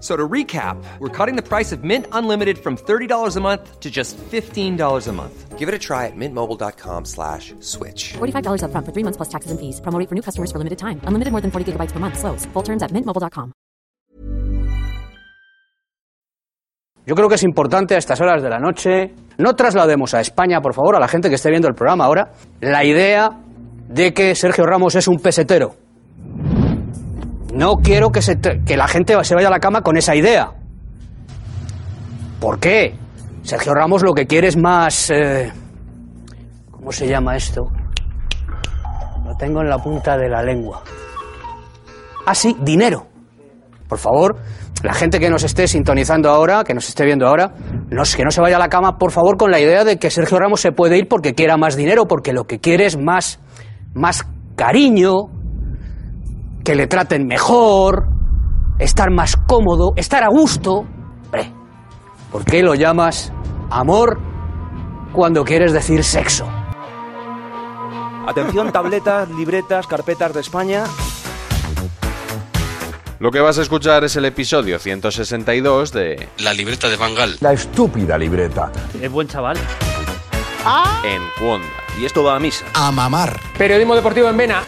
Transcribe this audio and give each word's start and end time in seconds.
So 0.00 0.16
to 0.16 0.28
recap, 0.28 0.76
we're 1.00 1.08
cutting 1.08 1.34
the 1.34 1.42
price 1.42 1.72
of 1.72 1.82
Mint 1.82 2.06
Unlimited 2.12 2.58
from 2.58 2.76
$30 2.76 3.36
a 3.36 3.40
month 3.40 3.80
to 3.80 3.90
just 3.90 4.16
$15 4.30 5.08
a 5.08 5.12
month. 5.12 5.58
Give 5.58 5.68
it 5.68 5.74
a 5.74 5.78
try 5.78 6.06
at 6.06 6.14
mintmobile.com 6.14 7.04
slash 7.04 7.52
switch. 7.58 8.12
$45 8.18 8.62
upfront 8.62 8.86
for 8.86 8.92
three 8.92 9.02
months 9.02 9.16
plus 9.16 9.28
taxes 9.28 9.50
and 9.50 9.58
fees. 9.58 9.80
Promo 9.80 9.98
rate 9.98 10.08
for 10.08 10.14
new 10.14 10.22
customers 10.22 10.52
for 10.52 10.58
limited 10.58 10.78
time. 10.78 11.00
Unlimited 11.02 11.32
more 11.32 11.42
than 11.42 11.50
40 11.50 11.72
gigabytes 11.72 11.90
per 11.90 11.98
month. 11.98 12.16
Slows. 12.16 12.46
Full 12.52 12.62
terms 12.62 12.82
at 12.84 12.92
mintmobile.com. 12.92 13.52
Yo 17.08 17.14
creo 17.14 17.28
que 17.28 17.36
es 17.36 17.42
importante 17.42 17.94
a 17.94 17.98
estas 17.98 18.20
horas 18.20 18.42
de 18.42 18.50
la 18.50 18.58
noche, 18.58 19.14
no 19.38 19.56
traslademos 19.56 20.12
a 20.12 20.20
España, 20.20 20.60
por 20.60 20.74
favor, 20.74 20.94
a 20.94 21.00
la 21.00 21.08
gente 21.08 21.30
que 21.30 21.36
esté 21.36 21.48
viendo 21.48 21.66
el 21.66 21.74
programa 21.74 22.04
ahora, 22.04 22.32
la 22.60 22.84
idea 22.84 23.30
de 23.88 24.12
que 24.12 24.34
Sergio 24.34 24.66
Ramos 24.66 24.94
es 24.94 25.08
un 25.08 25.18
pesetero. 25.18 25.87
No 27.58 27.78
quiero 27.82 28.12
que, 28.12 28.22
se 28.22 28.38
que 28.38 28.76
la 28.76 28.86
gente 28.86 29.16
se 29.24 29.34
vaya 29.34 29.48
a 29.48 29.50
la 29.50 29.58
cama 29.58 29.82
con 29.82 29.96
esa 29.96 30.14
idea. 30.14 30.52
¿Por 32.38 32.60
qué? 32.60 32.94
Sergio 33.42 33.74
Ramos 33.74 34.04
lo 34.04 34.14
que 34.14 34.28
quiere 34.28 34.46
es 34.46 34.56
más... 34.56 35.10
eh, 35.10 35.52
¿Cómo 36.70 36.92
se 36.92 37.08
llama 37.08 37.34
esto? 37.34 37.68
Lo 39.26 39.34
tengo 39.36 39.60
en 39.60 39.68
la 39.70 39.78
punta 39.78 40.16
de 40.16 40.28
la 40.28 40.40
lengua. 40.44 40.84
Ah, 42.26 42.34
sí, 42.36 42.56
dinero. 42.60 43.08
Por 43.88 43.98
favor, 43.98 44.36
la 44.84 44.94
gente 44.94 45.18
que 45.18 45.28
nos 45.28 45.42
esté 45.42 45.66
sintonizando 45.66 46.30
ahora, 46.30 46.62
que 46.62 46.74
nos 46.74 46.88
esté 46.88 47.04
viendo 47.04 47.26
ahora, 47.26 47.54
no, 47.90 48.04
que 48.04 48.24
no 48.24 48.30
se 48.30 48.40
vaya 48.40 48.54
a 48.54 48.60
la 48.60 48.68
cama, 48.68 48.98
por 48.98 49.10
favor, 49.10 49.36
con 49.36 49.50
la 49.50 49.58
idea 49.58 49.82
de 49.82 49.98
que 49.98 50.10
Sergio 50.10 50.38
Ramos 50.38 50.60
se 50.60 50.70
puede 50.70 50.96
ir 50.96 51.08
porque 51.08 51.34
quiera 51.34 51.56
más 51.56 51.74
dinero, 51.74 52.06
porque 52.06 52.32
lo 52.32 52.44
que 52.44 52.60
quiere 52.60 52.86
es 52.86 52.96
más, 52.96 53.40
más 53.94 54.24
cariño, 54.54 55.30
que 56.68 56.74
le 56.74 56.86
traten 56.86 57.26
mejor, 57.26 58.08
estar 58.78 59.10
más 59.10 59.36
cómodo, 59.36 59.94
estar 59.96 60.22
a 60.22 60.28
gusto. 60.28 60.84
Hombre, 61.24 61.50
¿por 62.30 62.44
qué 62.44 62.62
lo 62.62 62.74
llamas 62.74 63.32
amor 63.70 64.20
cuando 65.14 65.44
quieres 65.44 65.72
decir 65.72 66.04
sexo? 66.04 66.46
Atención, 68.26 68.70
tabletas, 68.70 69.30
libretas, 69.30 69.86
carpetas 69.86 70.34
de 70.34 70.40
España. 70.40 70.84
Lo 73.18 73.30
que 73.30 73.40
vas 73.40 73.58
a 73.58 73.62
escuchar 73.62 74.04
es 74.04 74.16
el 74.16 74.26
episodio 74.26 74.78
162 74.78 75.90
de 75.92 76.28
La 76.40 76.52
libreta 76.52 76.90
de 76.90 76.96
Bangal. 76.98 77.38
La 77.40 77.54
estúpida 77.54 78.18
libreta. 78.18 78.70
Es 79.00 79.10
buen 79.10 79.26
chaval. 79.26 79.56
En 81.02 81.22
Cuonda. 81.40 81.66
Y 81.98 82.04
esto 82.04 82.22
va 82.22 82.36
a 82.36 82.38
misa. 82.38 82.66
A 82.74 82.92
mamar. 82.92 83.40
Periodismo 83.56 83.94
deportivo 83.94 84.28
en 84.28 84.36
Vena. 84.36 84.62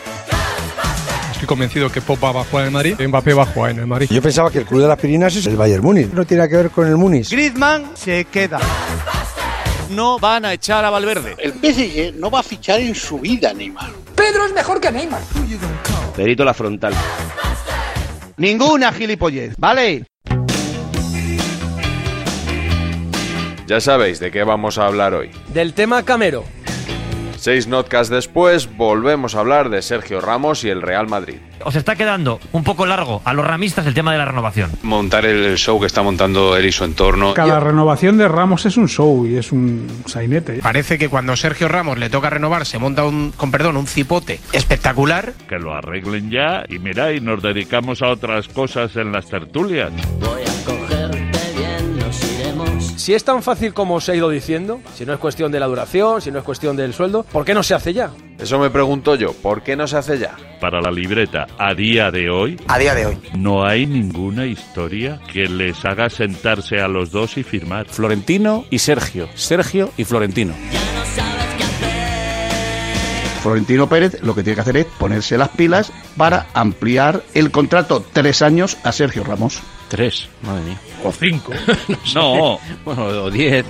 Convencido 1.50 1.90
que 1.90 2.00
Pop 2.00 2.22
va 2.22 2.42
a 2.42 2.44
jugar 2.44 2.62
en 2.62 2.66
el 2.66 2.72
Madrid, 2.72 2.94
Mbappé 3.08 3.34
va 3.34 3.42
a 3.42 3.46
jugar 3.46 3.72
en 3.72 3.80
el 3.80 3.86
Madrid. 3.88 4.06
Yo 4.08 4.22
pensaba 4.22 4.52
que 4.52 4.58
el 4.58 4.66
club 4.66 4.82
de 4.82 4.86
las 4.86 4.96
Pirinas 4.96 5.34
es 5.34 5.46
el 5.46 5.56
Bayern 5.56 5.82
Múnich. 5.82 6.12
No 6.12 6.24
tiene 6.24 6.42
nada 6.42 6.48
que 6.48 6.56
ver 6.56 6.70
con 6.70 6.86
el 6.86 6.96
Múnich. 6.96 7.28
Griezmann 7.28 7.90
se 7.94 8.24
queda. 8.26 8.60
No 9.90 10.20
van 10.20 10.44
a 10.44 10.52
echar 10.52 10.84
a 10.84 10.90
Valverde. 10.90 11.34
El 11.38 11.54
PSG 11.54 12.14
no 12.20 12.30
va 12.30 12.38
a 12.38 12.42
fichar 12.44 12.78
en 12.78 12.94
su 12.94 13.18
vida, 13.18 13.52
Neymar. 13.52 13.90
Pedro 14.14 14.46
es 14.46 14.52
mejor 14.52 14.80
que 14.80 14.92
Neymar. 14.92 15.22
Perito 16.14 16.44
la 16.44 16.54
frontal. 16.54 16.94
Ninguna 18.36 18.92
gilipollez, 18.92 19.54
¿vale? 19.58 20.04
Ya 23.66 23.80
sabéis 23.80 24.20
de 24.20 24.30
qué 24.30 24.44
vamos 24.44 24.78
a 24.78 24.86
hablar 24.86 25.14
hoy. 25.14 25.32
Del 25.52 25.74
tema 25.74 26.04
Camero. 26.04 26.44
Seis 27.40 27.66
notcasts 27.66 28.10
después, 28.10 28.68
volvemos 28.76 29.34
a 29.34 29.40
hablar 29.40 29.70
de 29.70 29.80
Sergio 29.80 30.20
Ramos 30.20 30.62
y 30.62 30.68
el 30.68 30.82
Real 30.82 31.08
Madrid. 31.08 31.38
Os 31.64 31.74
está 31.74 31.96
quedando 31.96 32.38
un 32.52 32.64
poco 32.64 32.84
largo 32.84 33.22
a 33.24 33.32
los 33.32 33.46
ramistas 33.46 33.86
el 33.86 33.94
tema 33.94 34.12
de 34.12 34.18
la 34.18 34.26
renovación. 34.26 34.70
Montar 34.82 35.24
el 35.24 35.56
show 35.56 35.80
que 35.80 35.86
está 35.86 36.02
montando 36.02 36.54
él 36.54 36.66
y 36.66 36.72
su 36.72 36.84
entorno. 36.84 37.32
Cada 37.32 37.58
renovación 37.58 38.18
de 38.18 38.28
Ramos 38.28 38.66
es 38.66 38.76
un 38.76 38.88
show 38.88 39.26
y 39.26 39.38
es 39.38 39.52
un 39.52 39.88
sainete. 40.04 40.58
Parece 40.62 40.98
que 40.98 41.08
cuando 41.08 41.34
Sergio 41.34 41.66
Ramos 41.68 41.96
le 41.96 42.10
toca 42.10 42.28
renovar 42.28 42.66
se 42.66 42.78
monta 42.78 43.06
un, 43.06 43.32
con 43.34 43.50
perdón, 43.50 43.78
un 43.78 43.86
cipote 43.86 44.38
espectacular. 44.52 45.32
Que 45.48 45.58
lo 45.58 45.72
arreglen 45.72 46.30
ya 46.30 46.64
y 46.68 46.78
mira, 46.78 47.10
y 47.14 47.22
nos 47.22 47.42
dedicamos 47.42 48.02
a 48.02 48.08
otras 48.08 48.48
cosas 48.48 48.96
en 48.96 49.12
las 49.12 49.30
tertulias. 49.30 49.90
Si 53.00 53.14
es 53.14 53.24
tan 53.24 53.42
fácil 53.42 53.72
como 53.72 53.94
os 53.94 54.06
he 54.10 54.16
ido 54.16 54.28
diciendo, 54.28 54.82
si 54.94 55.06
no 55.06 55.14
es 55.14 55.18
cuestión 55.18 55.50
de 55.50 55.58
la 55.58 55.64
duración, 55.66 56.20
si 56.20 56.30
no 56.30 56.38
es 56.38 56.44
cuestión 56.44 56.76
del 56.76 56.92
sueldo, 56.92 57.22
¿por 57.22 57.46
qué 57.46 57.54
no 57.54 57.62
se 57.62 57.72
hace 57.72 57.94
ya? 57.94 58.10
Eso 58.38 58.58
me 58.58 58.68
pregunto 58.68 59.14
yo, 59.14 59.32
¿por 59.32 59.62
qué 59.62 59.74
no 59.74 59.86
se 59.86 59.96
hace 59.96 60.18
ya? 60.18 60.36
Para 60.60 60.82
la 60.82 60.90
libreta, 60.90 61.46
a 61.56 61.72
día 61.72 62.10
de 62.10 62.28
hoy, 62.28 62.58
A 62.68 62.78
día 62.78 62.94
de 62.94 63.06
hoy. 63.06 63.18
no 63.38 63.64
hay 63.64 63.86
ninguna 63.86 64.44
historia 64.44 65.18
que 65.32 65.48
les 65.48 65.82
haga 65.86 66.10
sentarse 66.10 66.78
a 66.78 66.88
los 66.88 67.10
dos 67.10 67.38
y 67.38 67.42
firmar. 67.42 67.86
Florentino 67.86 68.66
y 68.68 68.80
Sergio. 68.80 69.30
Sergio 69.34 69.90
y 69.96 70.04
Florentino. 70.04 70.52
Florentino 73.40 73.88
Pérez 73.88 74.22
lo 74.22 74.34
que 74.34 74.42
tiene 74.42 74.56
que 74.56 74.60
hacer 74.60 74.76
es 74.76 74.86
ponerse 74.86 75.38
las 75.38 75.48
pilas 75.48 75.92
para 76.16 76.46
ampliar 76.54 77.22
el 77.34 77.50
contrato 77.50 78.04
tres 78.12 78.42
años 78.42 78.76
a 78.84 78.92
Sergio 78.92 79.24
Ramos. 79.24 79.60
Tres, 79.88 80.28
madre 80.42 80.62
mía. 80.64 80.80
O 81.04 81.10
cinco. 81.10 81.52
no. 82.14 82.58
Bueno, 82.84 83.04
o 83.06 83.30
diez. 83.30 83.64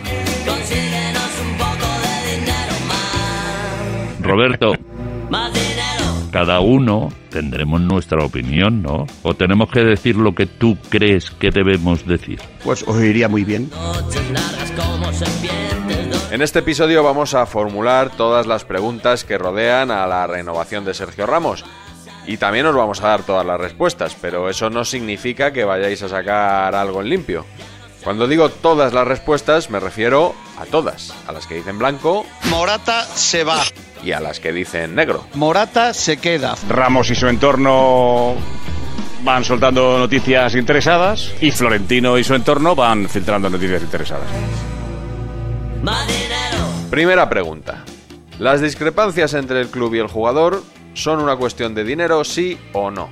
Roberto. 4.21 4.75
Cada 6.33 6.61
uno 6.61 7.09
tendremos 7.31 7.81
nuestra 7.81 8.25
opinión, 8.25 8.83
¿no? 8.83 9.07
O 9.23 9.35
tenemos 9.35 9.71
que 9.71 9.81
decir 9.81 10.17
lo 10.17 10.35
que 10.35 10.47
tú 10.47 10.79
crees 10.89 11.31
que 11.31 11.51
debemos 11.51 12.07
decir. 12.07 12.41
Pues 12.63 12.85
os 12.87 13.03
iría 13.03 13.29
muy 13.29 13.45
bien. 13.45 13.71
En 16.31 16.43
este 16.43 16.61
episodio 16.61 17.03
vamos 17.03 17.35
a 17.35 17.47
formular 17.47 18.11
todas 18.11 18.47
las 18.47 18.65
preguntas 18.65 19.25
que 19.25 19.39
rodean 19.39 19.91
a 19.91 20.07
la 20.07 20.27
renovación 20.29 20.85
de 20.85 20.95
Sergio 20.95 21.27
Ramos. 21.27 21.65
Y 22.27 22.37
también 22.37 22.67
os 22.67 22.77
vamos 22.77 23.03
a 23.03 23.09
dar 23.09 23.23
todas 23.25 23.45
las 23.45 23.61
respuestas, 23.61 24.17
pero 24.21 24.49
eso 24.49 24.71
no 24.71 24.85
significa 24.85 25.53
que 25.53 25.65
vayáis 25.65 26.03
a 26.05 26.09
sacar 26.09 26.77
algo 26.77 27.01
en 27.01 27.09
limpio. 27.09 27.45
Cuando 28.05 28.29
digo 28.29 28.49
todas 28.49 28.93
las 28.93 29.07
respuestas 29.07 29.71
me 29.71 29.81
refiero 29.81 30.35
a 30.61 30.67
todas, 30.67 31.13
a 31.27 31.33
las 31.33 31.47
que 31.47 31.55
dicen 31.57 31.79
blanco 31.79 32.27
Morata 32.51 33.05
se 33.05 33.45
va. 33.45 33.63
y 34.03 34.13
a 34.13 34.21
las 34.21 34.41
que 34.41 34.53
dicen 34.53 34.95
negro. 34.95 35.25
Morata 35.35 35.95
se 35.95 36.19
queda. 36.19 36.55
Ramos 36.69 37.11
y 37.11 37.15
su 37.15 37.27
entorno 37.29 38.35
van 39.25 39.45
soltando 39.45 39.99
noticias 39.99 40.55
interesadas 40.55 41.33
y 41.41 41.51
Florentino 41.51 42.17
y 42.19 42.25
su 42.25 42.35
entorno 42.35 42.75
van 42.75 43.09
filtrando 43.09 43.49
noticias 43.51 43.83
interesadas. 43.83 44.27
Primera 46.91 47.29
pregunta. 47.29 47.85
¿Las 48.39 48.61
discrepancias 48.61 49.35
entre 49.35 49.61
el 49.61 49.69
club 49.69 49.95
y 49.95 49.99
el 49.99 50.09
jugador 50.09 50.63
son 50.95 51.21
una 51.21 51.37
cuestión 51.37 51.75
de 51.75 51.85
dinero, 51.85 52.25
sí 52.25 52.59
o 52.73 52.91
no? 52.91 53.11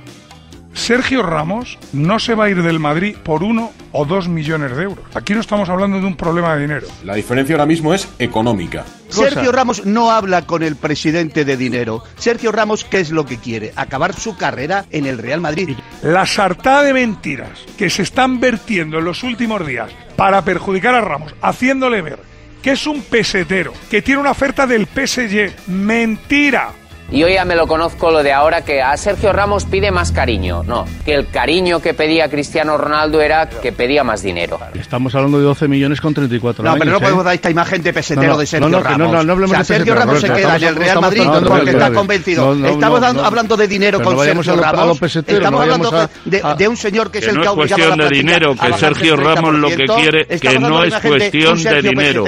Sergio 0.79 1.21
Ramos 1.21 1.77
no 1.93 2.19
se 2.19 2.33
va 2.33 2.45
a 2.45 2.49
ir 2.49 2.63
del 2.63 2.79
Madrid 2.79 3.15
por 3.21 3.43
uno 3.43 3.71
o 3.91 4.05
dos 4.05 4.27
millones 4.27 4.75
de 4.75 4.83
euros. 4.83 5.05
Aquí 5.13 5.33
no 5.33 5.41
estamos 5.41 5.69
hablando 5.69 5.99
de 5.99 6.05
un 6.05 6.15
problema 6.15 6.55
de 6.55 6.61
dinero. 6.61 6.87
La 7.03 7.15
diferencia 7.15 7.55
ahora 7.55 7.65
mismo 7.65 7.93
es 7.93 8.07
económica. 8.17 8.85
Sergio 9.09 9.51
Ramos 9.51 9.85
no 9.85 10.09
habla 10.09 10.43
con 10.47 10.63
el 10.63 10.75
presidente 10.77 11.45
de 11.45 11.57
dinero. 11.57 12.03
Sergio 12.17 12.51
Ramos, 12.51 12.85
¿qué 12.85 13.01
es 13.01 13.11
lo 13.11 13.25
que 13.25 13.37
quiere? 13.37 13.73
Acabar 13.75 14.15
su 14.15 14.37
carrera 14.37 14.85
en 14.89 15.05
el 15.05 15.17
Real 15.17 15.41
Madrid. 15.41 15.77
La 16.01 16.25
sartada 16.25 16.83
de 16.83 16.93
mentiras 16.93 17.59
que 17.77 17.89
se 17.89 18.03
están 18.03 18.39
vertiendo 18.39 18.99
en 18.99 19.05
los 19.05 19.23
últimos 19.23 19.67
días 19.67 19.91
para 20.15 20.43
perjudicar 20.43 20.95
a 20.95 21.01
Ramos, 21.01 21.35
haciéndole 21.41 22.01
ver 22.01 22.19
que 22.61 22.71
es 22.71 22.87
un 22.87 23.01
pesetero, 23.01 23.73
que 23.89 24.01
tiene 24.01 24.21
una 24.21 24.31
oferta 24.31 24.65
del 24.65 24.85
PSG. 24.85 25.67
Mentira. 25.67 26.71
Y 27.11 27.23
hoy 27.23 27.33
ya 27.33 27.43
me 27.45 27.55
lo 27.55 27.65
conozco 27.65 28.11
lo 28.11 28.21
de 28.21 28.31
ahora 28.31 28.63
que 28.63 28.81
a 28.83 28.95
Sergio 28.95 29.33
Ramos 29.33 29.65
pide 29.65 29.89
más 29.91 30.11
cariño. 30.11 30.63
No, 30.63 30.85
que 31.03 31.15
el 31.15 31.27
cariño 31.29 31.79
que 31.81 31.95
pedía 31.95 32.29
Cristiano 32.29 32.77
Ronaldo 32.77 33.19
era 33.19 33.49
que 33.49 33.71
pedía 33.71 34.03
más 34.03 34.21
dinero. 34.21 34.59
Estamos 34.79 35.15
hablando 35.15 35.39
de 35.39 35.45
12 35.45 35.67
millones 35.67 35.99
con 36.01 36.13
34 36.13 36.63
No, 36.63 36.69
años. 36.69 36.79
pero 36.79 36.91
no 36.91 36.97
¿eh? 36.97 37.01
podemos 37.01 37.25
dar 37.25 37.33
esta 37.33 37.49
imagen 37.49 37.81
de 37.81 37.93
pesetero 37.93 38.27
No, 38.27 38.33
no, 38.33 38.37
de 38.39 38.45
Sergio 38.45 38.69
no, 38.69 38.79
Ramos. 38.81 38.97
no, 38.99 39.05
no, 39.07 39.23
no 39.23 39.31
hablemos 39.33 39.49
o 39.49 39.53
sea, 39.53 39.59
de 39.59 39.65
Sergio 39.65 39.93
pesetero, 39.95 39.99
Ramos 39.99 40.21
se 40.21 40.27
queda 40.27 40.55
en 40.57 40.63
el 40.63 40.75
Real 40.75 41.01
Madrid 41.01 41.23
porque 41.47 41.69
está 41.71 41.91
convencido. 41.91 42.45
No, 42.45 42.55
no, 42.55 42.67
estamos 42.67 42.99
no, 42.99 43.05
dando- 43.07 43.21
no. 43.21 43.27
hablando 43.27 43.57
de 43.57 43.67
dinero 43.67 44.01
con 44.01 44.19
Sergio 44.19 44.53
a 44.53 44.55
lo- 44.55 44.63
a 44.65 44.71
Ramos. 44.71 45.01
estamos 45.01 45.41
no 45.51 45.59
hablando 45.61 45.91
vayamos 45.91 46.09
de, 46.25 46.37
de- 46.37 46.41
a- 46.47 46.53
de 46.53 46.67
un 46.67 46.77
señor 46.77 47.09
que 47.09 47.19
Que 47.19 47.25
es 47.25 47.29
el 47.31 47.35
no 47.37 47.41
que 47.41 47.47
ha 47.47 47.51
obligado 47.53 47.81
a 47.81 47.85
cuestión 47.87 47.97
la 47.99 48.03
de 48.05 48.15
dinero, 48.15 48.55
a 48.59 48.67
que 48.67 48.73
Sergio 48.77 49.15
Ramos 49.15 49.53
lo 49.55 49.67
que 49.69 49.75
30%. 49.77 49.95
quiere- 50.01 50.27
que 50.27 50.59
no 50.59 50.83
es 50.83 50.93
cuestión 50.95 51.63
de 51.63 51.81
dinero. 51.81 52.25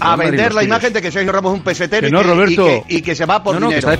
a 0.00 0.12
a 0.12 0.16
vender 0.16 0.54
la 0.54 0.64
imagen 0.64 0.92
de 0.94 1.02
que 1.02 1.10
Sergio 1.10 1.30
Ramos 1.30 1.52
es 1.52 1.58
un 1.58 1.64
pesetero 1.64 2.08
y 2.08 2.10
no, 2.10 2.20
que- 3.02 3.14
se 3.14 3.26
va 3.26 3.42
por 3.42 3.54
No, 3.54 3.60
no, 3.60 3.68
que 3.68 3.76
dinero. 3.76 3.97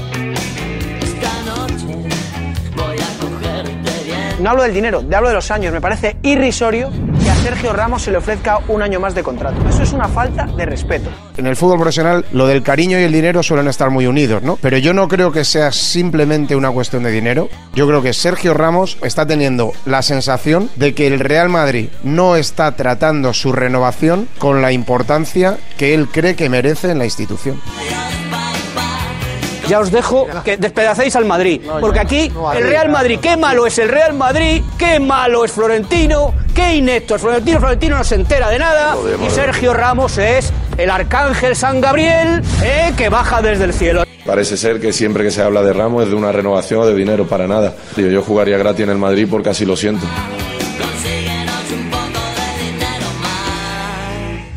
No 4.40 4.50
hablo 4.50 4.62
del 4.62 4.72
dinero, 4.72 5.02
te 5.02 5.16
hablo 5.16 5.28
de 5.28 5.34
los 5.34 5.50
años. 5.50 5.72
Me 5.72 5.80
parece 5.80 6.16
irrisorio 6.22 6.90
que 7.22 7.28
a 7.28 7.34
Sergio 7.34 7.72
Ramos 7.72 8.02
se 8.02 8.12
le 8.12 8.18
ofrezca 8.18 8.60
un 8.68 8.82
año 8.82 9.00
más 9.00 9.14
de 9.14 9.24
contrato. 9.24 9.56
Eso 9.68 9.82
es 9.82 9.92
una 9.92 10.06
falta 10.06 10.46
de 10.46 10.64
respeto. 10.64 11.10
En 11.36 11.46
el 11.46 11.56
fútbol 11.56 11.78
profesional 11.78 12.24
lo 12.32 12.46
del 12.46 12.62
cariño 12.62 13.00
y 13.00 13.02
el 13.02 13.12
dinero 13.12 13.42
suelen 13.42 13.66
estar 13.66 13.90
muy 13.90 14.06
unidos, 14.06 14.42
¿no? 14.42 14.56
Pero 14.62 14.78
yo 14.78 14.94
no 14.94 15.08
creo 15.08 15.32
que 15.32 15.44
sea 15.44 15.72
simplemente 15.72 16.54
una 16.54 16.70
cuestión 16.70 17.02
de 17.02 17.10
dinero. 17.10 17.48
Yo 17.74 17.88
creo 17.88 18.00
que 18.00 18.12
Sergio 18.12 18.54
Ramos 18.54 18.96
está 19.02 19.26
teniendo 19.26 19.72
la 19.84 20.02
sensación 20.02 20.70
de 20.76 20.94
que 20.94 21.08
el 21.08 21.18
Real 21.18 21.48
Madrid 21.48 21.88
no 22.04 22.36
está 22.36 22.76
tratando 22.76 23.34
su 23.34 23.52
renovación 23.52 24.28
con 24.38 24.62
la 24.62 24.70
importancia 24.70 25.58
que 25.76 25.94
él 25.94 26.08
cree 26.08 26.36
que 26.36 26.48
merece 26.48 26.92
en 26.92 26.98
la 26.98 27.04
institución. 27.06 27.60
Ya 29.68 29.80
os 29.80 29.90
dejo 29.90 30.26
que 30.44 30.56
despedacéis 30.56 31.14
al 31.16 31.24
Madrid. 31.24 31.60
Porque 31.80 32.00
aquí 32.00 32.32
el 32.56 32.62
Real 32.62 32.88
Madrid, 32.88 33.18
qué 33.20 33.36
malo 33.36 33.66
es 33.66 33.78
el 33.78 33.88
Real 33.88 34.14
Madrid, 34.14 34.62
qué 34.78 34.98
malo 34.98 35.44
es 35.44 35.52
Florentino, 35.52 36.34
qué 36.54 36.76
inepto 36.76 37.16
es 37.16 37.20
Florentino. 37.20 37.58
Florentino 37.58 37.98
no 37.98 38.04
se 38.04 38.14
entera 38.14 38.48
de 38.48 38.58
nada. 38.58 38.96
Y 39.26 39.30
Sergio 39.30 39.74
Ramos 39.74 40.16
es 40.18 40.52
el 40.76 40.90
arcángel 40.90 41.54
San 41.54 41.80
Gabriel 41.80 42.42
eh, 42.62 42.92
que 42.96 43.08
baja 43.08 43.42
desde 43.42 43.64
el 43.64 43.74
cielo. 43.74 44.04
Parece 44.24 44.56
ser 44.56 44.80
que 44.80 44.92
siempre 44.92 45.24
que 45.24 45.30
se 45.30 45.42
habla 45.42 45.62
de 45.62 45.72
Ramos 45.72 46.04
es 46.04 46.10
de 46.10 46.14
una 46.14 46.32
renovación 46.32 46.82
o 46.82 46.86
de 46.86 46.94
dinero 46.94 47.26
para 47.26 47.46
nada. 47.46 47.74
Digo, 47.96 48.08
yo 48.10 48.22
jugaría 48.22 48.58
gratis 48.58 48.84
en 48.84 48.90
el 48.90 48.98
Madrid 48.98 49.26
porque 49.30 49.50
así 49.50 49.64
lo 49.64 49.76
siento. 49.76 50.06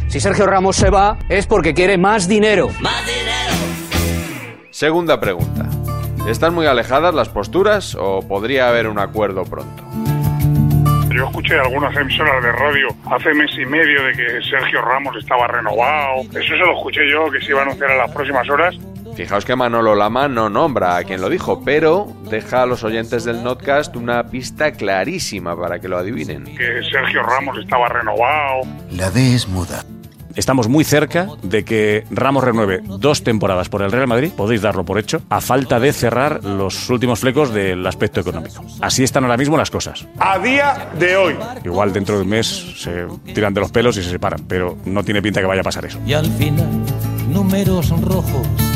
Si 0.09 0.19
Sergio 0.19 0.45
Ramos 0.45 0.75
se 0.75 0.89
va 0.89 1.17
es 1.29 1.47
porque 1.47 1.73
quiere 1.73 1.97
más 1.97 2.27
dinero. 2.27 2.67
Segunda 4.81 5.19
pregunta. 5.19 5.69
¿Están 6.27 6.55
muy 6.55 6.65
alejadas 6.65 7.13
las 7.13 7.29
posturas 7.29 7.93
o 7.93 8.27
podría 8.27 8.67
haber 8.67 8.87
un 8.87 8.97
acuerdo 8.97 9.43
pronto? 9.43 9.83
Yo 11.15 11.27
escuché 11.27 11.59
algunas 11.59 11.95
emisoras 11.95 12.41
de 12.41 12.51
radio 12.51 12.87
hace 13.11 13.31
mes 13.35 13.51
y 13.59 13.65
medio 13.67 14.03
de 14.05 14.13
que 14.13 14.41
Sergio 14.49 14.81
Ramos 14.81 15.15
estaba 15.17 15.45
renovado. 15.45 16.21
Eso 16.31 16.41
se 16.41 16.57
lo 16.57 16.75
escuché 16.75 17.01
yo, 17.11 17.29
que 17.29 17.39
se 17.41 17.51
iba 17.51 17.59
a 17.59 17.61
anunciar 17.61 17.91
en 17.91 17.97
las 17.99 18.09
próximas 18.09 18.49
horas. 18.49 18.75
Fijaos 19.15 19.45
que 19.45 19.55
Manolo 19.55 19.93
Lama 19.93 20.27
no 20.27 20.49
nombra 20.49 20.97
a 20.97 21.03
quien 21.03 21.21
lo 21.21 21.29
dijo, 21.29 21.63
pero 21.63 22.07
deja 22.31 22.63
a 22.63 22.65
los 22.65 22.83
oyentes 22.83 23.23
del 23.23 23.43
Notcast 23.43 23.95
una 23.95 24.31
pista 24.31 24.71
clarísima 24.71 25.55
para 25.55 25.79
que 25.79 25.89
lo 25.89 25.99
adivinen. 25.99 26.45
Que 26.45 26.81
Sergio 26.91 27.21
Ramos 27.21 27.55
estaba 27.59 27.87
renovado. 27.87 28.61
La 28.89 29.11
D 29.11 29.35
es 29.35 29.47
muda. 29.47 29.85
Estamos 30.35 30.67
muy 30.67 30.83
cerca 30.83 31.27
de 31.43 31.63
que 31.63 32.05
Ramos 32.09 32.43
renueve 32.43 32.81
dos 32.83 33.23
temporadas 33.23 33.69
por 33.69 33.81
el 33.81 33.91
Real 33.91 34.07
Madrid, 34.07 34.31
podéis 34.35 34.61
darlo 34.61 34.83
por 34.83 34.97
hecho, 34.97 35.21
a 35.29 35.41
falta 35.41 35.79
de 35.79 35.93
cerrar 35.93 36.43
los 36.43 36.89
últimos 36.89 37.19
flecos 37.19 37.53
del 37.53 37.85
aspecto 37.85 38.19
económico. 38.19 38.63
Así 38.81 39.03
están 39.03 39.23
ahora 39.23 39.37
mismo 39.37 39.57
las 39.57 39.71
cosas. 39.71 40.05
A 40.19 40.39
día 40.39 40.89
de 40.97 41.15
hoy. 41.15 41.35
Igual 41.63 41.93
dentro 41.93 42.15
de 42.15 42.21
un 42.23 42.29
mes 42.29 42.47
se 42.77 43.05
tiran 43.33 43.53
de 43.53 43.61
los 43.61 43.71
pelos 43.71 43.97
y 43.97 44.03
se 44.03 44.09
separan, 44.09 44.45
pero 44.47 44.77
no 44.85 45.03
tiene 45.03 45.21
pinta 45.21 45.41
que 45.41 45.47
vaya 45.47 45.61
a 45.61 45.65
pasar 45.65 45.85
eso. 45.85 45.99
Y 46.05 46.13
al 46.13 46.25
final, 46.31 46.67
números 47.29 47.89
rojos 48.01 48.70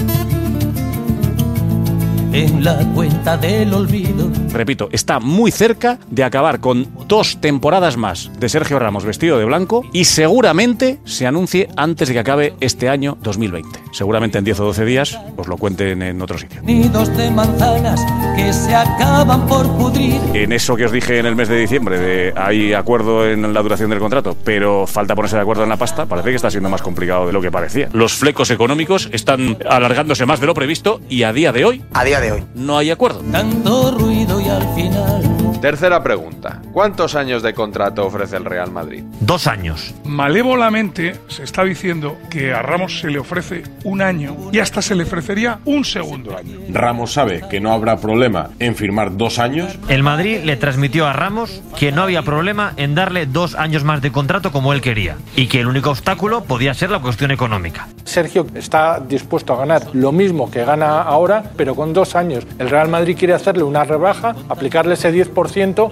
en 2.36 2.66
la 2.66 2.78
cuenta 2.94 3.38
del 3.38 3.74
olvido. 3.74 4.30
Repito, 4.52 4.90
está 4.92 5.22
muy 5.22 5.52
cerca 5.52 6.00
de 6.10 6.26
acabar 6.26 6.60
con 6.60 6.86
dos 7.08 7.40
temporadas 7.40 7.96
más 7.96 8.30
de 8.38 8.50
Sergio 8.50 8.78
Ramos 8.78 9.06
vestido 9.06 9.38
de 9.38 9.46
blanco 9.46 9.84
y 9.94 10.04
seguramente 10.04 11.00
se 11.06 11.28
anuncie 11.28 11.70
antes 11.78 12.10
de 12.10 12.14
que 12.14 12.20
acabe 12.20 12.54
este 12.60 12.90
año 12.90 13.18
2020. 13.22 13.80
Seguramente 13.94 14.38
en 14.38 14.44
10 14.44 14.60
o 14.60 14.66
12 14.66 14.84
días 14.84 15.18
os 15.38 15.48
lo 15.48 15.56
cuenten 15.56 16.02
en 16.02 16.22
otro 16.22 16.38
sitio. 16.38 16.62
Nidos 16.64 17.16
de 17.16 17.32
manzanas 17.32 18.02
que 18.36 18.52
se 18.52 18.76
acaban 18.76 19.48
por 19.48 19.72
pudrir. 19.78 20.20
En 20.34 20.52
eso 20.52 20.76
que 20.76 20.86
os 20.86 20.92
dije 20.92 21.20
en 21.20 21.28
el 21.28 21.38
mes 21.38 21.48
de 21.48 21.58
diciembre, 21.58 21.98
de 21.98 22.34
hay 22.36 22.74
acuerdo 22.74 23.30
en 23.30 23.54
la 23.54 23.62
duración 23.62 23.90
del 23.92 24.00
contrato, 24.00 24.36
pero 24.44 24.86
falta 24.88 25.16
ponerse 25.16 25.38
de 25.38 25.42
acuerdo 25.42 25.64
en 25.64 25.70
la 25.70 25.78
pasta, 25.78 26.06
parece 26.06 26.32
que 26.32 26.36
está 26.36 26.52
siendo 26.52 26.70
más 26.70 26.82
complicado 26.82 27.28
de 27.28 27.32
lo 27.32 27.42
que 27.42 27.50
parecía. 27.50 27.88
Los 27.94 28.14
flecos 28.14 28.52
económicos 28.52 29.08
están 29.14 29.58
alargándose 29.70 30.26
más 30.26 30.42
de 30.42 30.48
lo 30.48 30.54
previsto 30.54 31.00
y 31.08 31.24
a 31.24 31.32
día 31.32 31.54
de 31.54 31.64
hoy, 31.64 31.82
A 31.94 32.04
día 32.04 32.20
de 32.20 32.25
hoy. 32.31 32.44
no 32.56 32.77
hay 32.77 32.92
acuerdo. 32.92 33.22
Tanto 33.31 33.92
ruido 33.92 34.39
y 34.39 34.48
al 34.48 34.75
final. 34.75 35.14
Tercera 35.62 36.04
pregunta. 36.04 36.62
¿Cuántos 36.74 37.16
años 37.16 37.42
de 37.42 37.54
contrato 37.54 38.06
ofrece 38.06 38.38
el 38.38 38.46
Real 38.46 38.72
Madrid? 38.72 39.04
Dos 39.22 39.48
años. 39.48 39.96
Malévolamente 40.04 41.16
se 41.28 41.44
está 41.44 41.63
diciendo 41.63 42.18
que 42.30 42.54
a 42.54 42.62
Ramos 42.62 43.00
se 43.00 43.10
le 43.10 43.19
ofrece 43.19 43.63
un 43.84 44.02
año 44.02 44.36
y 44.52 44.60
hasta 44.60 44.81
se 44.81 44.96
le 44.96 45.04
ofrecería 45.04 45.60
un 45.66 45.86
segundo 45.86 46.38
año. 46.38 46.60
Ramos 46.69 47.13
sabe 47.13 47.44
que 47.50 47.60
no 47.60 47.72
habrá 47.74 47.98
problema 47.98 48.50
en 48.60 48.75
firmar 48.75 49.18
dos 49.18 49.40
años. 49.40 49.78
El 49.88 50.04
Madrid 50.04 50.42
le 50.44 50.57
transmitió 50.57 51.07
a 51.07 51.13
Ramos 51.13 51.62
que 51.78 51.92
no 51.92 52.04
había 52.04 52.22
problema 52.22 52.74
en 52.78 52.94
darle 52.94 53.25
dos 53.25 53.56
años 53.56 53.84
más 53.84 54.01
de 54.01 54.12
contrato 54.12 54.51
como 54.51 54.74
él 54.74 54.81
quería 54.81 55.18
y 55.36 55.48
que 55.48 55.62
el 55.62 55.68
único 55.68 55.90
obstáculo 55.90 56.44
podía 56.44 56.74
ser 56.74 56.92
la 56.92 57.00
cuestión 57.00 57.31
económica. 57.31 57.88
Sergio 58.04 58.46
está 58.54 59.00
dispuesto 59.00 59.54
a 59.54 59.58
ganar 59.58 59.88
lo 59.94 60.12
mismo 60.12 60.51
que 60.51 60.63
gana 60.63 61.01
ahora, 61.01 61.51
pero 61.58 61.75
con 61.75 61.92
dos 61.94 62.16
años. 62.16 62.46
El 62.60 62.69
Real 62.69 62.88
Madrid 62.88 63.16
quiere 63.18 63.34
hacerle 63.34 63.63
una 63.63 63.84
rebaja, 63.84 64.36
aplicarle 64.48 64.94
ese 64.94 65.12
10%, 65.13 65.44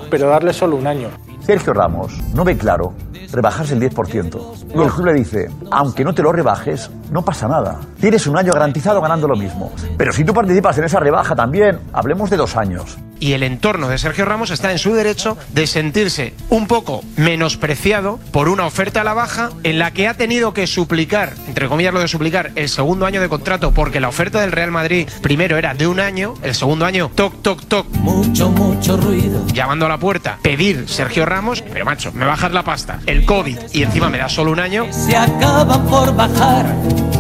pero 0.10 0.30
darle 0.30 0.54
solo 0.54 0.76
un 0.76 0.88
año. 0.88 1.10
Sergio 1.42 1.74
Ramos 1.74 2.22
no 2.34 2.44
ve 2.44 2.58
claro 2.58 2.94
rebajarse 3.34 3.74
el 3.74 3.82
10%. 3.82 4.40
Y 4.76 4.82
el 4.82 4.90
club 4.92 5.06
le 5.08 5.14
dice, 5.14 5.50
aunque 5.72 6.04
no 6.04 6.14
te 6.14 6.22
lo 6.22 6.32
rebajes, 6.32 6.90
no 7.12 7.24
pasa 7.24 7.48
nada. 7.48 7.80
Tienes 8.00 8.28
un 8.28 8.38
año 8.38 8.54
garantizado 8.54 9.02
ganando 9.02 9.28
lo 9.28 9.36
mismo. 9.36 9.72
Pero 9.98 10.14
si 10.14 10.24
tú 10.24 10.34
participas 10.34 10.78
en 10.78 10.86
esa 10.86 11.00
rebaja 11.00 11.36
también, 11.36 11.80
hablemos 11.92 12.30
de 12.30 12.38
dos 12.38 12.56
años. 12.56 12.98
Y 13.24 13.32
el 13.32 13.44
entorno 13.44 13.88
de 13.88 13.98
Sergio 13.98 14.26
Ramos 14.26 14.52
está 14.52 14.74
en 14.74 14.80
su 14.80 14.94
derecho 14.94 15.38
de 15.54 15.66
sentirse 15.66 16.34
un 16.50 16.68
poco 16.68 17.06
menospreciado 17.16 18.20
por 18.32 18.50
una 18.50 18.66
oferta 18.66 19.00
a 19.00 19.04
la 19.06 19.14
baja 19.14 19.50
en 19.64 19.80
la 19.80 19.92
que 19.92 20.10
ha 20.10 20.16
tenido 20.16 20.54
que 20.54 20.68
suplicar, 20.68 21.34
entre 21.48 21.70
comillas 21.70 21.94
lo 21.94 22.02
de 22.02 22.10
suplicar, 22.10 22.52
el 22.56 22.68
segundo 22.68 23.06
año 23.06 23.22
de 23.22 23.30
contrato 23.30 23.72
porque 23.72 24.02
la 24.02 24.10
oferta 24.10 24.42
del 24.42 24.52
Real 24.52 24.72
Madrid 24.72 25.08
primero 25.22 25.58
era 25.58 25.74
de 25.74 25.88
un 25.88 26.02
año, 26.02 26.34
el 26.44 26.54
segundo 26.54 26.86
año, 26.86 27.12
toc, 27.16 27.42
toc, 27.42 27.64
toc, 27.64 27.88
Mucho, 27.94 28.50
mucho 28.50 28.98
ruido. 28.98 29.48
llamando 29.54 29.86
a 29.86 29.90
la 29.90 30.00
puerta, 30.00 30.38
pedir 30.42 30.90
Sergio 30.90 31.26
Ramos, 31.26 31.62
pero 31.62 31.86
macho, 31.86 32.12
me 32.12 32.26
bajas 32.26 32.52
la 32.52 32.64
pasta, 32.64 33.00
el 33.06 33.24
COVID 33.26 33.58
y 33.72 33.84
encima 33.84 34.10
me 34.10 34.18
das 34.18 34.34
solo 34.34 34.52
un 34.52 34.60
año. 34.60 34.86
Se 34.92 35.16
acaban 35.16 35.86
por 35.86 36.14
bajar. 36.14 36.66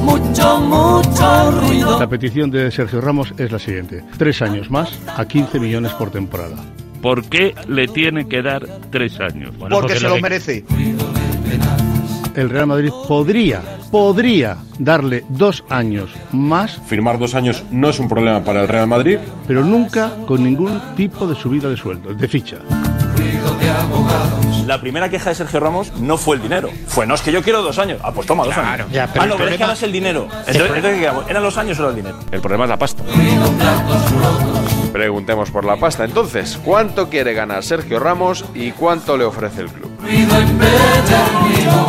Mucho, 0.03 0.60
mucho 0.60 1.51
ruido. 1.62 1.98
La 1.98 2.07
petición 2.10 2.51
de 2.51 2.69
Sergio 2.72 3.00
Ramos 3.00 3.33
es 3.38 3.53
la 3.53 3.60
siguiente. 3.60 4.03
Tres 4.17 4.41
años 4.41 4.69
más 4.69 5.00
a 5.15 5.24
15 5.25 5.62
millones 5.62 5.92
por 5.93 6.12
temporada. 6.12 6.55
¿Por 7.01 7.25
qué 7.25 7.53
le 7.67 7.88
tiene 7.88 8.27
que 8.27 8.41
dar 8.41 8.65
tres 8.89 9.19
años? 9.19 9.53
Porque 9.57 9.95
se 9.95 10.07
lo 10.07 10.19
merece. 10.19 10.63
El 12.35 12.50
Real 12.50 12.67
Madrid 12.67 12.89
podría, 13.07 13.62
podría 13.91 14.57
darle 14.79 15.23
dos 15.29 15.63
años 15.69 16.09
más, 16.31 16.81
Firmar 16.88 17.19
dos 17.19 17.35
años 17.35 17.63
no 17.69 17.89
es 17.89 18.00
un 18.00 18.09
problema 18.09 18.43
para 18.43 18.62
el 18.62 18.67
Real 18.67 18.88
Madrid. 18.88 19.19
pero 19.45 19.63
nunca 19.63 20.15
con 20.25 20.43
ningún 20.43 20.81
tipo 20.95 21.27
de 21.27 21.35
subida 21.35 21.69
de 21.69 21.77
sueldo, 21.77 22.13
de 22.13 22.27
ficha. 22.27 22.57
La 24.65 24.79
primera 24.79 25.10
queja 25.10 25.29
de 25.29 25.36
Sergio 25.36 25.60
Ramos 25.60 25.91
no 25.98 26.17
fue 26.17 26.38
el 26.38 26.41
dinero. 26.41 26.70
Fue, 26.88 27.05
no, 27.05 27.15
es 27.15 27.22
que 27.22 27.32
yo 27.32 27.43
quiero 27.43 27.62
dos 27.62 27.79
años. 27.79 28.00
Ah, 28.03 28.12
pues 28.12 28.25
toma 28.25 28.46
dos 28.46 28.58
años. 28.58 28.88
Ya, 28.91 29.08
pero 29.08 29.24
ah, 29.24 29.27
no, 29.27 29.36
pero 29.36 29.50
es 29.50 29.58
que 29.58 29.63
ahora 29.63 29.74
es 29.74 29.84
el 29.84 29.91
dinero. 29.91 30.27
Entonces, 30.32 30.62
entonces, 30.62 30.93
¿qué 30.93 31.00
quedamos? 31.01 31.29
¿Eran 31.29 31.43
los 31.43 31.58
años 31.58 31.79
o 31.79 31.82
era 31.82 31.89
el 31.89 31.96
dinero? 31.98 32.20
El 32.32 32.39
problema 32.39 32.63
es 32.63 32.70
la 32.70 32.77
pasta. 32.77 33.03
Preguntemos 34.93 35.51
por 35.51 35.65
la 35.65 35.75
pasta 35.77 36.05
entonces. 36.05 36.60
¿Cuánto 36.63 37.10
quiere 37.10 37.34
ganar 37.34 37.63
Sergio 37.63 38.00
Ramos 38.00 38.46
y 38.53 38.72
cuánto 38.72 39.17
le 39.17 39.25
ofrece 39.25 39.62
el 39.62 39.70
club? 39.70 39.92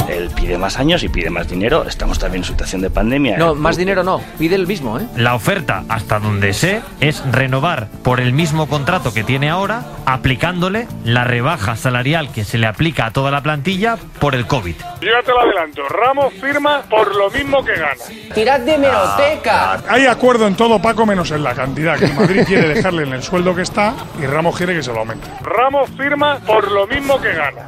Él 0.08 0.30
pide 0.34 0.58
más 0.58 0.78
años 0.78 1.02
y 1.02 1.08
pide 1.08 1.30
más 1.30 1.48
dinero. 1.48 1.84
Estamos 1.86 2.18
también 2.18 2.42
en 2.42 2.48
situación 2.48 2.80
de 2.82 2.90
pandemia. 2.90 3.36
No, 3.36 3.54
más 3.54 3.76
dinero 3.76 4.04
no, 4.04 4.20
pide 4.38 4.54
el 4.54 4.66
mismo, 4.66 4.98
¿eh? 4.98 5.06
La 5.16 5.34
oferta, 5.34 5.84
hasta 5.88 6.18
donde 6.18 6.52
sé, 6.52 6.82
es 7.00 7.22
renovar 7.32 7.88
por 8.02 8.20
el 8.20 8.32
mismo 8.32 8.68
contrato 8.68 9.12
que 9.12 9.24
tiene 9.24 9.50
ahora, 9.50 9.84
aplicándole 10.06 10.86
la 11.04 11.24
rebaja 11.24 11.76
salarial 11.76 12.30
que 12.32 12.44
se 12.44 12.58
le 12.58 12.66
aplica 12.66 13.06
a 13.06 13.10
toda 13.10 13.30
la 13.30 13.42
plantilla 13.42 13.96
por 14.20 14.34
el 14.34 14.46
COVID. 14.46 14.74
Yo 15.00 15.10
ya 15.10 15.22
te 15.22 15.32
lo 15.32 15.40
adelanto. 15.40 15.82
Ramos 15.88 16.34
firma 16.34 16.82
por 16.88 17.14
lo 17.14 17.30
mismo 17.30 17.64
que 17.64 17.72
gana. 17.72 17.94
Tirad 18.34 18.60
de 18.60 18.78
meroteca. 18.78 19.82
Hay 19.88 20.06
acuerdo 20.06 20.46
en 20.46 20.54
todo, 20.54 20.80
Paco, 20.80 21.06
menos 21.06 21.30
en 21.30 21.42
la 21.42 21.54
cantidad. 21.54 21.98
Que 21.98 22.08
Madrid 22.08 22.42
quiere 22.46 22.68
dejarle 22.68 23.02
en 23.04 23.12
el 23.12 23.22
sueldo 23.22 23.54
que 23.54 23.62
está 23.62 23.94
y 24.20 24.26
Ramos 24.26 24.56
quiere 24.56 24.74
que 24.74 24.82
se 24.82 24.92
lo 24.92 25.00
aumente. 25.00 25.26
Ramos 25.42 25.90
firma 25.96 26.38
por 26.46 26.70
lo 26.70 26.86
mismo 26.86 27.20
que 27.20 27.32
gana. 27.32 27.66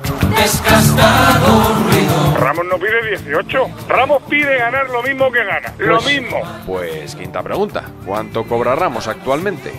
Ramos 2.39 2.67
no 2.71 2.77
pide 2.79 3.11
18. 3.11 3.59
Ramos 3.89 4.23
pide 4.29 4.59
ganar 4.59 4.89
lo 4.91 5.03
mismo 5.03 5.31
que 5.33 5.45
gana. 5.45 5.73
Lo 5.79 5.99
Pues- 5.99 6.07
mismo. 6.21 6.37
Pues 6.67 7.15
quinta 7.17 7.43
pregunta. 7.43 7.85
¿Cuánto 8.05 8.45
cobra 8.45 8.75
Ramos 8.75 9.09
actualmente? 9.09 9.73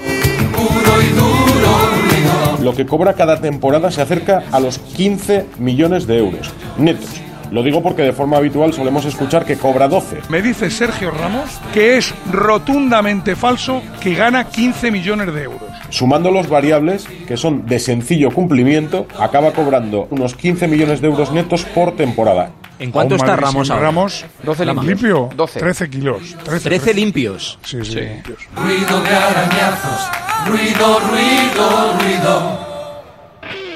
Lo 2.61 2.73
que 2.75 2.85
cobra 2.85 3.13
cada 3.13 3.39
temporada 3.39 3.91
se 3.91 4.01
acerca 4.01 4.43
a 4.51 4.59
los 4.59 4.79
15 4.79 5.45
millones 5.59 6.07
de 6.07 6.17
euros 6.17 6.51
netos. 6.77 7.21
Lo 7.51 7.63
digo 7.63 7.81
porque 7.81 8.01
de 8.01 8.13
forma 8.13 8.37
habitual 8.37 8.73
solemos 8.73 9.05
escuchar 9.05 9.45
que 9.45 9.57
cobra 9.57 9.87
12. 9.87 10.21
Me 10.29 10.41
dice 10.41 10.69
Sergio 10.69 11.11
Ramos 11.11 11.59
que 11.73 11.97
es 11.97 12.13
rotundamente 12.31 13.35
falso 13.35 13.81
que 14.01 14.15
gana 14.15 14.45
15 14.45 14.91
millones 14.91 15.33
de 15.33 15.43
euros. 15.43 15.61
Sumando 15.89 16.31
los 16.31 16.49
variables, 16.49 17.07
que 17.27 17.37
son 17.37 17.65
de 17.65 17.79
sencillo 17.79 18.31
cumplimiento, 18.31 19.07
acaba 19.19 19.51
cobrando 19.51 20.07
unos 20.11 20.35
15 20.35 20.67
millones 20.67 20.99
de 21.01 21.07
euros 21.07 21.31
netos 21.31 21.63
por 21.63 21.95
temporada. 21.95 22.51
¿En 22.79 22.91
cuánto 22.91 23.15
está 23.15 23.35
Ramos 23.35 23.69
ahora? 23.71 23.83
Ramos 23.83 24.25
12 24.43 24.65
limpios. 24.65 24.85
limpio. 24.85 25.29
12. 25.35 25.59
13 25.59 25.89
kilos. 25.89 26.35
13, 26.43 26.69
13 26.69 26.93
limpios. 26.93 27.59
Sí, 27.63 27.77
sí, 27.83 28.01
limpios. 28.01 28.39
Ruido 28.55 29.01
de 29.01 29.09
arañazos, 29.09 30.09
ruido, 30.47 30.99
ruido, 30.99 31.93
ruido. 31.99 32.66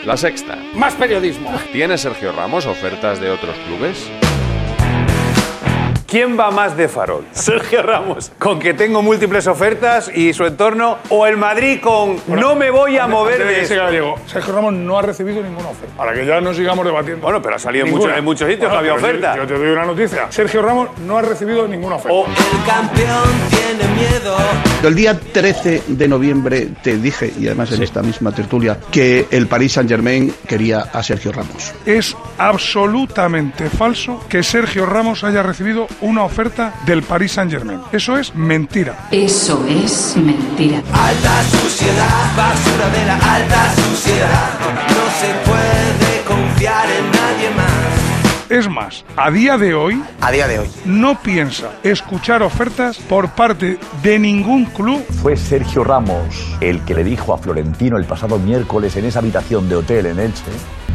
La 0.05 0.17
sexta. 0.17 0.57
Más 0.73 0.95
periodismo. 0.95 1.51
¿Tiene 1.71 1.95
Sergio 1.97 2.31
Ramos 2.31 2.65
ofertas 2.65 3.21
de 3.21 3.29
otros 3.29 3.55
clubes? 3.67 4.09
¿Quién 6.11 6.37
va 6.37 6.51
más 6.51 6.75
de 6.75 6.89
farol? 6.89 7.23
¿Sergio 7.31 7.81
Ramos, 7.83 8.33
con 8.37 8.59
que 8.59 8.73
tengo 8.73 9.01
múltiples 9.01 9.47
ofertas 9.47 10.11
y 10.13 10.33
su 10.33 10.43
entorno? 10.45 10.97
¿O 11.07 11.25
el 11.25 11.37
Madrid 11.37 11.79
con 11.81 12.17
no 12.27 12.53
me 12.53 12.69
voy 12.69 12.97
a 12.97 13.07
mover 13.07 13.41
de 13.41 13.61
esto? 13.61 14.15
Sergio 14.27 14.51
Ramos 14.53 14.73
no 14.73 14.97
ha 14.99 15.01
recibido 15.03 15.41
ninguna 15.41 15.69
oferta. 15.69 15.95
Para 15.95 16.13
que 16.13 16.25
ya 16.25 16.41
no 16.41 16.53
sigamos 16.53 16.83
debatiendo. 16.85 17.21
Bueno, 17.23 17.41
pero 17.41 17.55
ha 17.55 17.59
salido 17.59 17.85
en 17.85 17.91
muchos- 17.93 18.11
en 18.17 18.25
muchos 18.25 18.49
sitios 18.49 18.69
que 18.69 18.77
había 18.77 18.95
pero 18.95 19.35
yo- 19.37 19.47
te 19.47 19.53
doy 19.57 19.69
una 19.71 19.85
noticia. 19.85 20.27
Sergio 20.29 20.61
Ramos 20.61 20.89
no 20.99 21.17
ha 21.17 21.21
recibido 21.21 21.65
ninguna 21.65 21.95
oferta. 21.95 22.17
El 22.29 22.65
campeón 22.65 23.23
tiene 23.49 23.93
miedo. 23.95 24.35
El 24.83 24.95
día 24.95 25.17
13 25.17 25.83
de 25.87 26.07
noviembre 26.09 26.67
te 26.83 26.97
dije, 26.97 27.31
y 27.39 27.45
además 27.47 27.71
en 27.71 27.83
esta 27.83 28.01
misma 28.01 28.33
tertulia, 28.33 28.77
que 28.91 29.27
el 29.31 29.47
Paris 29.47 29.73
Saint 29.73 29.89
Germain 29.89 30.33
quería 30.45 30.79
a 30.91 31.01
Sergio 31.03 31.31
Ramos. 31.31 31.71
Es 31.85 32.17
absolutamente 32.37 33.69
falso 33.69 34.19
que 34.27 34.43
Sergio 34.43 34.85
Ramos 34.85 35.23
haya 35.23 35.41
recibido 35.43 35.87
una 36.01 36.23
oferta 36.23 36.73
del 36.85 37.03
Paris 37.03 37.33
Saint 37.33 37.51
Germain. 37.51 37.79
Eso 37.91 38.17
es 38.17 38.33
mentira. 38.35 38.95
Eso 39.11 39.65
es 39.67 40.15
mentira. 40.17 40.77
Alta 40.93 41.43
suciedad, 41.43 42.35
basura 42.35 42.89
de 42.89 43.05
la 43.05 43.15
alta 43.15 43.73
suciedad. 43.75 44.49
No 44.89 45.11
se 45.19 45.49
puede 45.49 46.23
confiar 46.27 46.85
en 46.89 47.05
nadie 47.11 47.49
más. 47.55 47.71
Es 48.49 48.67
más, 48.69 49.05
a 49.15 49.31
día 49.31 49.57
de 49.57 49.73
hoy, 49.73 50.03
A 50.19 50.29
día 50.29 50.45
de 50.45 50.59
hoy. 50.59 50.69
no 50.83 51.17
piensa 51.21 51.69
escuchar 51.83 52.43
ofertas 52.43 52.97
por 52.97 53.29
parte 53.29 53.79
de 54.03 54.19
ningún 54.19 54.65
club. 54.65 55.01
Fue 55.21 55.37
Sergio 55.37 55.85
Ramos 55.85 56.57
el 56.59 56.81
que 56.83 56.93
le 56.93 57.05
dijo 57.05 57.33
a 57.33 57.37
Florentino 57.37 57.97
el 57.97 58.03
pasado 58.03 58.37
miércoles 58.39 58.97
en 58.97 59.05
esa 59.05 59.19
habitación 59.19 59.69
de 59.69 59.77
hotel 59.77 60.07
en 60.07 60.19
Elche, 60.19 60.43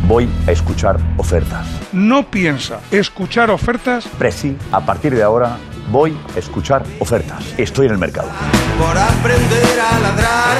voy 0.07 0.29
a 0.47 0.53
escuchar 0.53 0.99
ofertas. 1.17 1.67
No 1.93 2.29
piensa 2.31 2.81
escuchar 2.91 3.51
ofertas 3.51 4.07
Presi, 4.19 4.57
a 4.73 4.81
partir 4.85 5.15
de 5.15 5.23
ahora 5.23 5.57
voy 5.91 6.17
a 6.35 6.39
escuchar 6.39 6.85
ofertas. 6.99 7.43
Estoy 7.59 7.87
en 7.87 7.93
el 7.93 7.99
mercado. 7.99 8.29
Por 8.79 8.97
aprender 8.97 9.81
a 9.81 9.99
ladrar, 10.01 10.57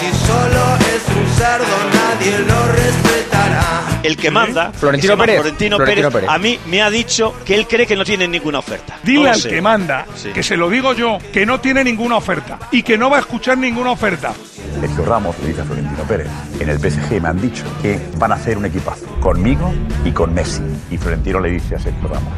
si 0.00 0.06
solo 0.26 0.76
es 0.94 1.16
un 1.16 1.26
cerdo, 1.36 1.66
nadie 1.92 2.38
lo 2.40 2.72
respetará. 2.72 3.64
El 4.02 4.16
que 4.16 4.30
manda, 4.30 4.70
Florentino 4.72 4.92
que 4.92 5.00
se 5.02 5.08
llama 5.08 5.24
Pérez. 5.24 5.40
Florentino, 5.40 5.76
Florentino 5.76 6.10
Pérez, 6.10 6.28
Pérez. 6.28 6.30
a 6.30 6.38
mí 6.38 6.58
me 6.66 6.82
ha 6.82 6.90
dicho 6.90 7.34
que 7.44 7.54
él 7.56 7.66
cree 7.66 7.86
que 7.86 7.96
no 7.96 8.04
tiene 8.04 8.28
ninguna 8.28 8.60
oferta. 8.60 8.96
Dile 9.02 9.24
No 9.24 9.30
al 9.30 9.40
sé. 9.40 9.48
que 9.48 9.60
manda, 9.60 10.06
Sí. 10.14 10.30
que 10.30 10.42
se 10.44 10.56
lo 10.56 10.70
digo 10.70 10.92
yo, 10.92 11.18
que 11.32 11.44
no 11.44 11.60
tiene 11.60 11.82
ninguna 11.82 12.16
oferta 12.16 12.58
y 12.70 12.82
que 12.84 12.96
no 12.96 13.10
va 13.10 13.16
a 13.18 13.20
escuchar 13.20 13.58
ninguna 13.58 13.90
oferta. 13.90 14.32
Sergio 14.80 15.04
Ramos 15.04 15.36
le 15.40 15.48
dice 15.48 15.62
a 15.62 15.64
Florentino 15.64 16.04
Pérez, 16.04 16.28
en 16.60 16.68
el 16.68 16.78
PSG 16.78 17.20
me 17.20 17.28
han 17.28 17.40
dicho 17.40 17.64
que 17.82 18.00
van 18.16 18.32
a 18.32 18.36
hacer 18.36 18.56
un 18.56 18.66
equipazo, 18.66 19.06
conmigo 19.20 19.72
y 20.04 20.12
con 20.12 20.32
Messi. 20.32 20.62
Y 20.90 20.98
Florentino 20.98 21.40
le 21.40 21.50
dice 21.50 21.74
a 21.74 21.78
Sergio 21.78 22.08
Ramos, 22.08 22.32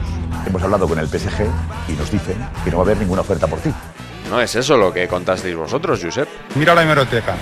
hemos 0.46 0.62
hablado 0.62 0.88
con 0.88 0.98
el 0.98 1.06
PSG 1.06 1.44
y 1.88 1.92
nos 1.92 2.10
dicen 2.10 2.36
que 2.64 2.70
no 2.70 2.78
va 2.78 2.84
a 2.84 2.86
haber 2.86 2.98
ninguna 2.98 3.20
oferta 3.20 3.46
por 3.46 3.58
ti. 3.58 3.70
No 4.30 4.40
es 4.40 4.54
eso 4.54 4.76
lo 4.76 4.92
que 4.92 5.06
contasteis 5.06 5.54
vosotros, 5.54 6.00
Josep. 6.02 6.28
Mira 6.54 6.74
la 6.74 6.82
hemeroteca. 6.82 7.34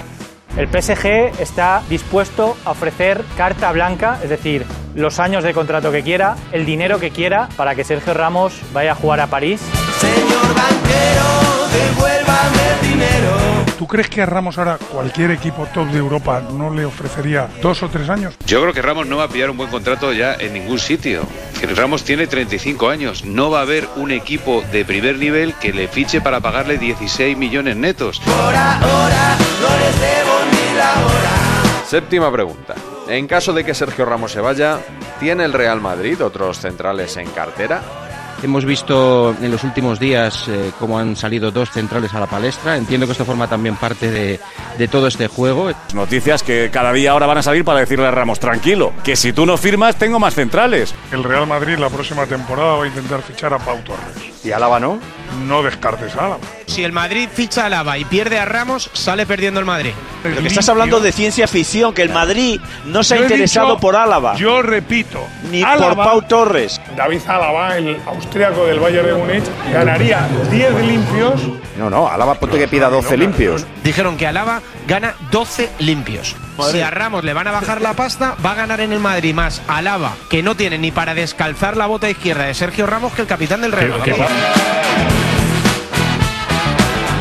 El 0.56 0.66
PSG 0.66 1.40
está 1.40 1.82
dispuesto 1.88 2.56
a 2.64 2.72
ofrecer 2.72 3.22
carta 3.36 3.70
blanca, 3.70 4.18
es 4.22 4.30
decir, 4.30 4.64
los 4.96 5.20
años 5.20 5.44
de 5.44 5.54
contrato 5.54 5.92
que 5.92 6.02
quiera, 6.02 6.34
el 6.50 6.66
dinero 6.66 6.98
que 6.98 7.10
quiera 7.10 7.48
para 7.56 7.76
que 7.76 7.84
Sergio 7.84 8.14
Ramos 8.14 8.60
vaya 8.72 8.92
a 8.92 8.94
jugar 8.96 9.20
a 9.20 9.28
París. 9.28 9.60
Señor 10.00 10.54
banquero, 10.54 11.68
devuélvame 11.72 12.70
el 12.72 12.88
dinero. 12.90 13.67
¿Tú 13.78 13.86
crees 13.86 14.08
que 14.08 14.20
a 14.20 14.26
Ramos 14.26 14.58
ahora 14.58 14.76
cualquier 14.76 15.30
equipo 15.30 15.64
top 15.72 15.86
de 15.90 15.98
Europa 15.98 16.42
no 16.52 16.74
le 16.74 16.84
ofrecería 16.84 17.48
dos 17.62 17.80
o 17.84 17.88
tres 17.88 18.08
años? 18.08 18.34
Yo 18.44 18.60
creo 18.60 18.72
que 18.72 18.82
Ramos 18.82 19.06
no 19.06 19.18
va 19.18 19.24
a 19.24 19.28
pillar 19.28 19.50
un 19.50 19.56
buen 19.56 19.70
contrato 19.70 20.12
ya 20.12 20.34
en 20.34 20.52
ningún 20.52 20.80
sitio. 20.80 21.22
Que 21.60 21.68
Ramos 21.68 22.02
tiene 22.02 22.26
35 22.26 22.88
años. 22.88 23.24
No 23.24 23.50
va 23.52 23.60
a 23.60 23.62
haber 23.62 23.88
un 23.94 24.10
equipo 24.10 24.64
de 24.72 24.84
primer 24.84 25.16
nivel 25.18 25.54
que 25.54 25.72
le 25.72 25.86
fiche 25.86 26.20
para 26.20 26.40
pagarle 26.40 26.76
16 26.76 27.38
millones 27.38 27.76
netos. 27.76 28.18
Por 28.18 28.34
ahora 28.34 29.36
no 29.60 29.78
les 29.78 30.00
debo 30.00 30.38
ni 30.50 30.76
la 30.76 30.92
hora. 31.06 31.84
Séptima 31.86 32.32
pregunta. 32.32 32.74
En 33.08 33.28
caso 33.28 33.52
de 33.52 33.64
que 33.64 33.74
Sergio 33.74 34.04
Ramos 34.04 34.32
se 34.32 34.40
vaya, 34.40 34.80
¿tiene 35.20 35.44
el 35.44 35.52
Real 35.52 35.80
Madrid 35.80 36.20
otros 36.20 36.58
centrales 36.58 37.16
en 37.16 37.30
cartera? 37.30 38.07
Hemos 38.40 38.64
visto 38.64 39.34
en 39.42 39.50
los 39.50 39.64
últimos 39.64 39.98
días 39.98 40.44
eh, 40.48 40.70
cómo 40.78 40.96
han 40.98 41.16
salido 41.16 41.50
dos 41.50 41.70
centrales 41.70 42.14
a 42.14 42.20
la 42.20 42.26
palestra. 42.26 42.76
Entiendo 42.76 43.04
que 43.06 43.12
esto 43.12 43.24
forma 43.24 43.48
también 43.48 43.74
parte 43.74 44.10
de, 44.12 44.38
de 44.78 44.88
todo 44.88 45.08
este 45.08 45.26
juego. 45.26 45.72
Noticias 45.92 46.44
que 46.44 46.70
cada 46.72 46.92
día 46.92 47.10
ahora 47.10 47.26
van 47.26 47.38
a 47.38 47.42
salir 47.42 47.64
para 47.64 47.80
decirle 47.80 48.06
a 48.06 48.10
Ramos, 48.12 48.38
tranquilo, 48.38 48.92
que 49.02 49.16
si 49.16 49.32
tú 49.32 49.44
no 49.44 49.56
firmas 49.56 49.96
tengo 49.96 50.20
más 50.20 50.34
centrales. 50.34 50.94
El 51.10 51.24
Real 51.24 51.48
Madrid 51.48 51.78
la 51.78 51.90
próxima 51.90 52.26
temporada 52.26 52.74
va 52.76 52.84
a 52.84 52.86
intentar 52.86 53.22
fichar 53.22 53.52
a 53.54 53.58
Pau 53.58 53.78
Torres. 53.82 54.32
¿Y 54.44 54.52
Álava 54.52 54.78
no? 54.78 55.00
No 55.46 55.62
descartes 55.64 56.14
a 56.14 56.26
Álava. 56.26 56.38
Si 56.66 56.84
el 56.84 56.92
Madrid 56.92 57.28
ficha 57.32 57.66
a 57.66 57.68
Lava 57.68 57.98
y 57.98 58.04
pierde 58.04 58.38
a 58.38 58.44
Ramos, 58.44 58.88
sale 58.92 59.26
perdiendo 59.26 59.58
el 59.58 59.66
Madrid. 59.66 59.90
Pero 60.22 60.40
que 60.40 60.46
estás 60.46 60.68
hablando 60.68 61.00
de 61.00 61.10
ciencia 61.10 61.48
ficción, 61.48 61.92
que 61.92 62.02
el 62.02 62.10
Madrid 62.10 62.60
no 62.84 63.02
se 63.02 63.14
ha 63.14 63.16
Yo 63.18 63.22
interesado 63.24 63.66
dicho- 63.70 63.80
por 63.80 63.96
Álava. 63.96 64.36
Yo 64.36 64.62
repito, 64.62 65.18
Ni 65.50 65.62
Álava- 65.62 65.94
por 65.94 66.04
Pau 66.04 66.22
Torres. 66.22 66.77
David 66.96 67.20
Álava, 67.26 67.76
el 67.76 68.00
austriaco 68.06 68.66
del 68.66 68.80
Bayern 68.80 69.06
de 69.06 69.14
Múnich, 69.14 69.44
ganaría 69.72 70.28
10 70.50 70.74
limpios. 70.86 71.42
No, 71.76 71.88
no, 71.88 72.08
Álava 72.08 72.34
ponte 72.34 72.58
que 72.58 72.68
pida 72.68 72.88
12 72.90 73.16
limpios. 73.16 73.66
Dijeron 73.84 74.16
que 74.16 74.26
Alaba 74.26 74.62
gana 74.86 75.14
12 75.30 75.70
limpios. 75.78 76.36
Si 76.70 76.80
a 76.80 76.90
Ramos 76.90 77.22
le 77.24 77.32
van 77.32 77.46
a 77.46 77.52
bajar 77.52 77.80
la 77.80 77.94
pasta, 77.94 78.34
va 78.44 78.52
a 78.52 78.54
ganar 78.54 78.80
en 78.80 78.92
el 78.92 78.98
Madrid 78.98 79.34
más 79.34 79.62
Alaba, 79.68 80.14
que 80.28 80.42
no 80.42 80.56
tiene 80.56 80.78
ni 80.78 80.90
para 80.90 81.14
descalzar 81.14 81.76
la 81.76 81.86
bota 81.86 82.10
izquierda 82.10 82.46
de 82.46 82.54
Sergio 82.54 82.86
Ramos 82.86 83.12
que 83.12 83.22
el 83.22 83.28
capitán 83.28 83.60
del 83.60 83.72
Real 83.72 83.90
Madrid. 83.90 84.14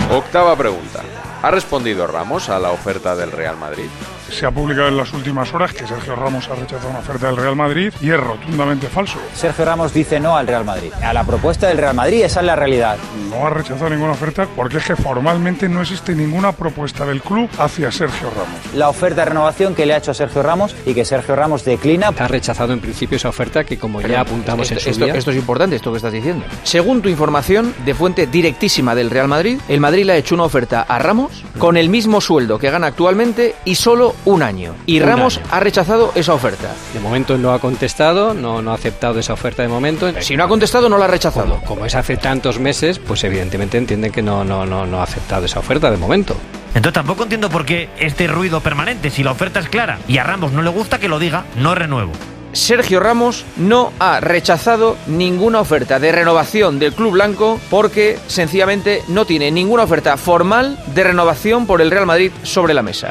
Octava 0.09 0.55
pregunta. 0.55 1.01
¿Ha 1.43 1.51
respondido 1.51 2.07
Ramos 2.07 2.49
a 2.49 2.59
la 2.59 2.71
oferta 2.71 3.15
del 3.15 3.31
Real 3.31 3.57
Madrid? 3.57 3.89
Se 4.29 4.45
ha 4.45 4.51
publicado 4.51 4.89
en 4.89 4.97
las 4.97 5.13
últimas 5.13 5.53
horas 5.53 5.73
que 5.73 5.87
Sergio 5.87 6.15
Ramos 6.15 6.47
ha 6.49 6.55
rechazado 6.55 6.89
una 6.89 6.99
oferta 6.99 7.27
del 7.27 7.37
Real 7.37 7.55
Madrid 7.55 7.91
y 8.01 8.11
es 8.11 8.19
rotundamente 8.19 8.87
falso. 8.87 9.17
Sergio 9.33 9.65
Ramos 9.65 9.93
dice 9.93 10.19
no 10.19 10.35
al 10.37 10.45
Real 10.47 10.63
Madrid. 10.65 10.91
A 11.01 11.13
la 11.13 11.23
propuesta 11.23 11.67
del 11.67 11.77
Real 11.77 11.95
Madrid, 11.95 12.21
esa 12.23 12.41
es 12.41 12.45
la 12.45 12.55
realidad. 12.55 12.97
No 13.31 13.47
ha 13.47 13.49
rechazado 13.49 13.89
ninguna 13.89 14.11
oferta 14.11 14.47
porque 14.55 14.77
es 14.77 14.85
que 14.85 14.95
formalmente 14.95 15.67
no 15.69 15.81
existe 15.81 16.13
ninguna 16.13 16.51
propuesta 16.51 17.05
del 17.05 17.21
club 17.21 17.49
hacia 17.57 17.91
Sergio 17.91 18.29
Ramos. 18.29 18.75
La 18.75 18.89
oferta 18.89 19.21
de 19.21 19.29
renovación 19.29 19.73
que 19.73 19.85
le 19.85 19.93
ha 19.93 19.97
hecho 19.97 20.13
Sergio 20.13 20.43
Ramos 20.43 20.75
y 20.85 20.93
que 20.93 21.05
Sergio 21.05 21.35
Ramos 21.35 21.63
declina. 21.65 22.09
Ha 22.19 22.27
rechazado 22.27 22.73
en 22.73 22.79
principio 22.79 23.15
esa 23.15 23.29
oferta 23.29 23.63
que, 23.63 23.77
como 23.79 24.01
ya 24.01 24.21
apuntamos 24.21 24.69
en 24.71 24.79
su 24.79 24.89
esto- 24.89 25.05
día... 25.05 25.15
esto 25.15 25.31
es 25.31 25.37
importante, 25.37 25.77
esto 25.77 25.91
que 25.91 25.97
estás 25.97 26.13
diciendo. 26.13 26.45
Según 26.63 27.01
tu 27.01 27.09
información 27.09 27.73
de 27.85 27.93
fuente 27.95 28.27
directísima 28.27 28.93
del 28.93 29.09
Real 29.09 29.27
Madrid, 29.29 29.59
el 29.67 29.79
Madrid 29.79 30.05
le 30.05 30.13
ha 30.13 30.17
hecho 30.17 30.35
una 30.35 30.43
oferta 30.43 30.81
a 30.81 30.99
Ramos 30.99 31.43
con 31.57 31.77
el 31.77 31.89
mismo 31.89 32.21
sueldo 32.21 32.59
que 32.59 32.69
gana 32.69 32.87
actualmente 32.87 33.55
y 33.65 33.75
solo 33.75 34.13
un 34.25 34.43
año. 34.43 34.73
Y 34.85 34.99
Un 34.99 35.07
Ramos 35.07 35.37
año. 35.37 35.45
ha 35.51 35.59
rechazado 35.59 36.11
esa 36.15 36.33
oferta. 36.33 36.73
De 36.93 36.99
momento 36.99 37.37
no 37.37 37.53
ha 37.53 37.59
contestado, 37.59 38.33
no, 38.33 38.61
no 38.61 38.71
ha 38.71 38.75
aceptado 38.75 39.19
esa 39.19 39.33
oferta 39.33 39.61
de 39.61 39.67
momento. 39.67 40.11
Si 40.21 40.35
no 40.35 40.43
ha 40.43 40.47
contestado, 40.47 40.89
no 40.89 40.97
la 40.97 41.05
ha 41.05 41.09
rechazado. 41.09 41.47
Como, 41.55 41.63
como 41.63 41.85
es 41.85 41.95
hace 41.95 42.17
tantos 42.17 42.59
meses, 42.59 42.99
pues 42.99 43.23
evidentemente 43.23 43.77
entienden 43.77 44.11
que 44.11 44.21
no, 44.21 44.43
no, 44.43 44.65
no, 44.65 44.85
no 44.85 44.99
ha 44.99 45.03
aceptado 45.03 45.45
esa 45.45 45.59
oferta 45.59 45.89
de 45.91 45.97
momento. 45.97 46.35
Entonces 46.75 46.93
tampoco 46.93 47.23
entiendo 47.23 47.49
por 47.49 47.65
qué 47.65 47.89
este 47.99 48.27
ruido 48.27 48.61
permanente. 48.61 49.09
Si 49.09 49.23
la 49.23 49.31
oferta 49.31 49.59
es 49.59 49.69
clara 49.69 49.99
y 50.07 50.17
a 50.17 50.23
Ramos 50.23 50.51
no 50.51 50.61
le 50.61 50.69
gusta, 50.69 50.99
que 50.99 51.07
lo 51.07 51.17
diga, 51.19 51.45
no 51.55 51.73
renuevo. 51.73 52.11
Sergio 52.53 52.99
Ramos 52.99 53.45
no 53.57 53.91
ha 53.99 54.19
rechazado 54.19 54.97
ninguna 55.05 55.59
oferta 55.59 55.99
de 55.99 56.11
renovación 56.11 56.79
del 56.79 56.93
Club 56.93 57.11
Blanco 57.13 57.59
porque 57.69 58.17
sencillamente 58.27 59.03
no 59.09 59.25
tiene 59.25 59.51
ninguna 59.51 59.83
oferta 59.83 60.17
formal 60.17 60.79
de 60.87 61.03
renovación 61.03 61.67
por 61.67 61.81
el 61.81 61.91
Real 61.91 62.05
Madrid 62.05 62.31
sobre 62.43 62.73
la 62.73 62.81
mesa. 62.83 63.09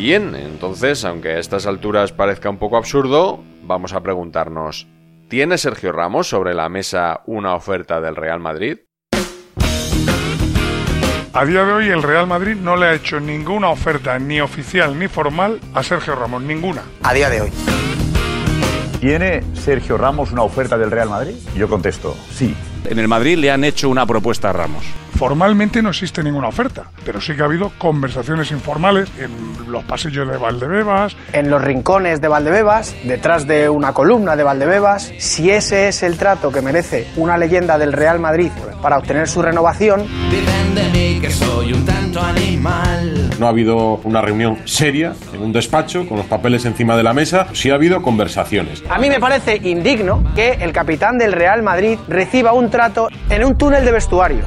Bien, 0.00 0.34
entonces, 0.34 1.04
aunque 1.04 1.28
a 1.28 1.38
estas 1.38 1.66
alturas 1.66 2.10
parezca 2.10 2.48
un 2.48 2.56
poco 2.56 2.78
absurdo, 2.78 3.44
vamos 3.64 3.92
a 3.92 4.00
preguntarnos, 4.00 4.88
¿tiene 5.28 5.58
Sergio 5.58 5.92
Ramos 5.92 6.26
sobre 6.26 6.54
la 6.54 6.70
mesa 6.70 7.20
una 7.26 7.54
oferta 7.54 8.00
del 8.00 8.16
Real 8.16 8.40
Madrid? 8.40 8.78
A 11.34 11.44
día 11.44 11.66
de 11.66 11.72
hoy 11.74 11.88
el 11.88 12.02
Real 12.02 12.26
Madrid 12.26 12.56
no 12.56 12.76
le 12.76 12.86
ha 12.86 12.94
hecho 12.94 13.20
ninguna 13.20 13.68
oferta 13.68 14.18
ni 14.18 14.40
oficial 14.40 14.98
ni 14.98 15.06
formal 15.06 15.60
a 15.74 15.82
Sergio 15.82 16.14
Ramos, 16.14 16.40
ninguna. 16.40 16.80
A 17.02 17.12
día 17.12 17.28
de 17.28 17.42
hoy. 17.42 17.50
¿Tiene 19.00 19.42
Sergio 19.52 19.98
Ramos 19.98 20.32
una 20.32 20.44
oferta 20.44 20.78
del 20.78 20.90
Real 20.90 21.10
Madrid? 21.10 21.34
Yo 21.54 21.68
contesto, 21.68 22.16
sí. 22.30 22.56
En 22.86 22.98
el 22.98 23.06
Madrid 23.06 23.36
le 23.36 23.50
han 23.50 23.64
hecho 23.64 23.90
una 23.90 24.06
propuesta 24.06 24.48
a 24.48 24.54
Ramos. 24.54 24.82
Formalmente 25.20 25.82
no 25.82 25.90
existe 25.90 26.22
ninguna 26.22 26.48
oferta, 26.48 26.84
pero 27.04 27.20
sí 27.20 27.36
que 27.36 27.42
ha 27.42 27.44
habido 27.44 27.72
conversaciones 27.76 28.50
informales 28.52 29.10
en 29.18 29.70
los 29.70 29.84
pasillos 29.84 30.26
de 30.26 30.38
Valdebebas. 30.38 31.14
en 31.34 31.50
los 31.50 31.62
rincones 31.62 32.22
de 32.22 32.28
Valdebebas, 32.28 32.96
detrás 33.04 33.46
de 33.46 33.68
una 33.68 33.92
columna 33.92 34.34
de 34.34 34.44
Valdebebas, 34.44 35.12
si 35.18 35.50
ese 35.50 35.88
es 35.88 36.02
el 36.02 36.16
trato 36.16 36.50
que 36.50 36.62
merece 36.62 37.06
una 37.16 37.36
leyenda 37.36 37.76
del 37.76 37.92
Real 37.92 38.18
Madrid 38.18 38.50
para 38.80 38.96
obtener 38.96 39.28
su 39.28 39.42
renovación, 39.42 40.06
Dicen 40.30 40.74
de 40.74 40.88
mí 40.88 41.20
que 41.20 41.30
soy 41.30 41.74
un 41.74 41.84
tanto 41.84 42.18
animal. 42.22 43.30
No 43.38 43.46
ha 43.46 43.50
habido 43.50 43.96
una 44.04 44.22
reunión 44.22 44.58
seria 44.64 45.12
en 45.34 45.42
un 45.42 45.52
despacho 45.52 46.06
con 46.08 46.16
los 46.16 46.26
papeles 46.26 46.64
encima 46.64 46.96
de 46.96 47.02
la 47.02 47.12
mesa. 47.12 47.46
Sí 47.52 47.70
ha 47.70 47.74
habido 47.74 48.00
conversaciones. 48.00 48.82
a 48.88 48.98
mí 48.98 49.10
me 49.10 49.20
parece 49.20 49.56
indigno 49.56 50.24
que 50.34 50.52
el 50.60 50.72
capitán 50.72 51.18
del 51.18 51.32
Real 51.32 51.62
Madrid 51.62 51.98
reciba 52.08 52.54
un 52.54 52.70
trato 52.70 53.08
en 53.28 53.44
un 53.44 53.56
túnel 53.58 53.84
de 53.84 53.92
vestuarios. 53.92 54.46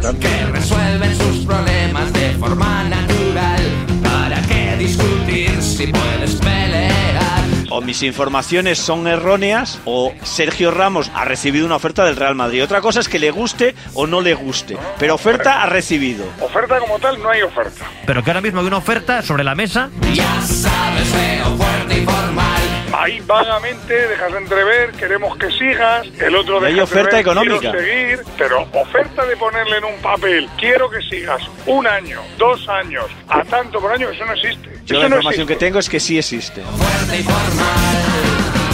Resuelven 0.93 1.17
sus 1.17 1.45
problemas 1.45 2.13
de 2.13 2.31
forma 2.31 2.83
natural. 2.83 3.61
¿Para 4.03 4.41
qué 4.43 4.75
discutir 4.77 5.61
si 5.61 5.87
puedes 5.87 6.35
pelear? 6.35 7.43
O 7.69 7.81
mis 7.81 8.03
informaciones 8.03 8.77
son 8.77 9.07
erróneas 9.07 9.79
o 9.85 10.13
Sergio 10.23 10.69
Ramos 10.69 11.09
ha 11.15 11.25
recibido 11.25 11.65
una 11.65 11.77
oferta 11.77 12.05
del 12.05 12.15
Real 12.15 12.35
Madrid. 12.35 12.63
Otra 12.63 12.81
cosa 12.81 12.99
es 12.99 13.09
que 13.09 13.17
le 13.17 13.31
guste 13.31 13.73
o 13.95 14.05
no 14.05 14.21
le 14.21 14.35
guste, 14.35 14.77
pero 14.99 15.15
oferta 15.15 15.63
ha 15.63 15.65
recibido. 15.65 16.25
Oferta 16.39 16.79
como 16.79 16.99
tal 16.99 17.21
no 17.21 17.29
hay 17.29 17.41
oferta. 17.41 17.85
Pero 18.05 18.23
que 18.23 18.29
ahora 18.29 18.41
mismo 18.41 18.59
hay 18.59 18.67
una 18.67 18.77
oferta 18.77 19.21
sobre 19.23 19.43
la 19.43 19.55
mesa. 19.55 19.89
Ya 20.13 20.41
sabes, 20.41 21.07
feo, 21.07 21.57
fuerte 21.57 21.97
y 21.97 22.05
formal. 22.05 22.62
Ahí 22.93 23.19
vagamente 23.25 24.07
dejas 24.07 24.31
de 24.31 24.37
entrever, 24.37 24.91
queremos 24.91 25.35
que 25.37 25.49
sigas, 25.51 26.05
el 26.19 26.35
otro 26.35 26.61
Y 26.61 26.65
hay 26.65 26.71
deja 26.73 26.83
oferta 26.83 27.17
entrever, 27.17 27.43
económica. 27.43 27.71
seguir, 27.71 28.19
pero 28.37 28.67
oferta 28.71 29.25
de 29.25 29.35
ponerle 29.35 29.77
en 29.77 29.85
un 29.85 29.95
papel, 30.01 30.47
quiero 30.59 30.89
que 30.91 31.01
sigas 31.01 31.41
un 31.65 31.87
año, 31.87 32.21
dos 32.37 32.69
años, 32.69 33.05
a 33.27 33.43
tanto 33.43 33.79
por 33.79 33.91
año, 33.91 34.09
eso 34.09 34.23
no 34.25 34.33
existe. 34.33 34.69
Yo 34.85 34.97
eso 34.97 35.03
la 35.03 35.09
no 35.09 35.15
información 35.15 35.47
que 35.47 35.55
tengo 35.55 35.79
es 35.79 35.89
que 35.89 35.99
sí 35.99 36.19
existe. 36.19 36.61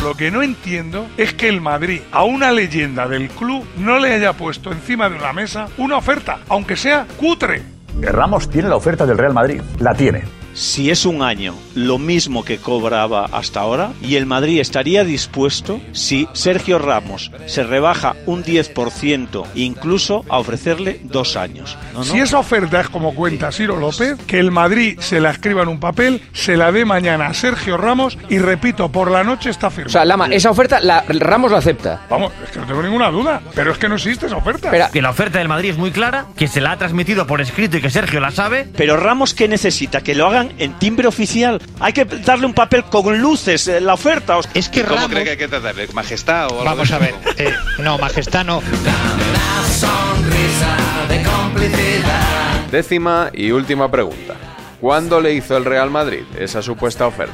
Lo 0.03 0.15
que 0.15 0.31
no 0.31 0.43
entiendo 0.43 1.07
es 1.17 1.33
que 1.33 1.47
el 1.47 1.61
Madrid 1.61 2.01
a 2.11 2.23
una 2.23 2.51
leyenda 2.51 3.07
del 3.07 3.29
club 3.29 3.65
no 3.77 3.99
le 3.99 4.13
haya 4.13 4.33
puesto 4.33 4.71
encima 4.73 5.09
de 5.09 5.15
una 5.15 5.31
mesa 5.31 5.69
una 5.77 5.95
oferta, 5.95 6.39
aunque 6.49 6.75
sea 6.75 7.05
cutre. 7.17 7.61
Ramos 8.01 8.49
tiene 8.49 8.67
la 8.67 8.75
oferta 8.75 9.05
del 9.05 9.17
Real 9.17 9.33
Madrid. 9.33 9.61
La 9.79 9.93
tiene. 9.93 10.38
Si 10.59 10.91
es 10.91 11.05
un 11.05 11.21
año 11.21 11.55
lo 11.73 11.97
mismo 11.97 12.43
que 12.43 12.57
cobraba 12.57 13.23
hasta 13.31 13.61
ahora, 13.61 13.93
y 14.01 14.17
el 14.17 14.25
Madrid 14.25 14.59
estaría 14.59 15.05
dispuesto, 15.05 15.79
si 15.93 16.27
Sergio 16.33 16.79
Ramos 16.79 17.31
se 17.45 17.63
rebaja 17.63 18.17
un 18.25 18.43
10%, 18.43 19.45
incluso 19.55 20.25
a 20.27 20.37
ofrecerle 20.37 20.99
dos 21.03 21.37
años. 21.37 21.77
¿No, 21.93 21.99
no? 21.99 22.03
Si 22.03 22.19
esa 22.19 22.39
oferta 22.39 22.81
es 22.81 22.89
como 22.89 23.15
cuenta 23.15 23.53
Ciro 23.53 23.77
López, 23.77 24.17
que 24.27 24.37
el 24.37 24.51
Madrid 24.51 24.99
se 24.99 25.21
la 25.21 25.29
escriba 25.29 25.63
en 25.63 25.69
un 25.69 25.79
papel, 25.79 26.21
se 26.33 26.57
la 26.57 26.73
dé 26.73 26.83
mañana 26.83 27.27
a 27.27 27.33
Sergio 27.33 27.77
Ramos 27.77 28.17
y 28.27 28.39
repito, 28.39 28.91
por 28.91 29.11
la 29.11 29.23
noche 29.23 29.51
está 29.51 29.69
firmada. 29.69 29.87
O 29.87 29.93
sea, 29.93 30.03
Lama, 30.03 30.27
esa 30.27 30.51
oferta 30.51 30.81
la, 30.81 31.05
Ramos 31.07 31.53
la 31.53 31.59
acepta. 31.59 32.01
Vamos, 32.09 32.33
es 32.43 32.51
que 32.51 32.59
no 32.59 32.65
tengo 32.65 32.83
ninguna 32.83 33.09
duda, 33.11 33.41
pero 33.55 33.71
es 33.71 33.77
que 33.77 33.87
no 33.87 33.95
existe 33.95 34.25
esa 34.25 34.35
oferta. 34.35 34.89
Que 34.91 35.01
la 35.01 35.11
oferta 35.11 35.39
del 35.39 35.47
Madrid 35.47 35.69
es 35.69 35.77
muy 35.77 35.91
clara, 35.91 36.25
que 36.35 36.49
se 36.49 36.59
la 36.59 36.73
ha 36.73 36.77
transmitido 36.77 37.25
por 37.27 37.39
escrito 37.39 37.77
y 37.77 37.81
que 37.81 37.89
Sergio 37.89 38.19
la 38.19 38.31
sabe. 38.31 38.67
Pero 38.75 38.97
Ramos, 38.97 39.33
¿qué 39.33 39.47
necesita? 39.47 40.01
¿Que 40.01 40.15
lo 40.15 40.27
hagan 40.27 40.48
en 40.57 40.77
timbre 40.79 41.07
oficial? 41.07 41.61
Hay 41.79 41.93
que 41.93 42.05
darle 42.05 42.45
un 42.45 42.53
papel 42.53 42.83
con 42.85 43.17
luces, 43.19 43.67
eh, 43.67 43.79
la 43.81 43.93
oferta. 43.93 44.37
Es 44.53 44.69
que 44.69 44.83
¿Cómo 44.83 45.07
cree 45.07 45.23
que 45.23 45.29
hay 45.31 45.37
que 45.37 45.47
tratarle? 45.47 45.87
¿Majestad 45.93 46.47
o 46.47 46.59
algo 46.59 46.63
Vamos 46.65 46.91
a 46.91 46.97
ver. 46.99 47.13
eh, 47.37 47.53
no, 47.79 47.97
majestad 47.97 48.45
no. 48.45 48.59
Una 48.59 49.67
sonrisa 49.73 50.77
de 51.09 51.23
complicidad. 51.23 52.65
Décima 52.71 53.29
y 53.33 53.51
última 53.51 53.89
pregunta. 53.89 54.35
¿Cuándo 54.79 55.19
le 55.19 55.33
hizo 55.33 55.57
el 55.57 55.65
Real 55.65 55.89
Madrid 55.89 56.23
esa 56.39 56.61
supuesta 56.61 57.05
oferta? 57.07 57.33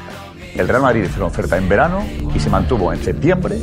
El 0.54 0.66
Real 0.68 0.82
Madrid 0.82 1.04
hizo 1.04 1.16
una 1.18 1.26
oferta 1.26 1.56
en 1.58 1.68
verano 1.68 2.04
y 2.34 2.40
se 2.40 2.48
mantuvo 2.48 2.92
en 2.92 3.02
septiembre, 3.04 3.56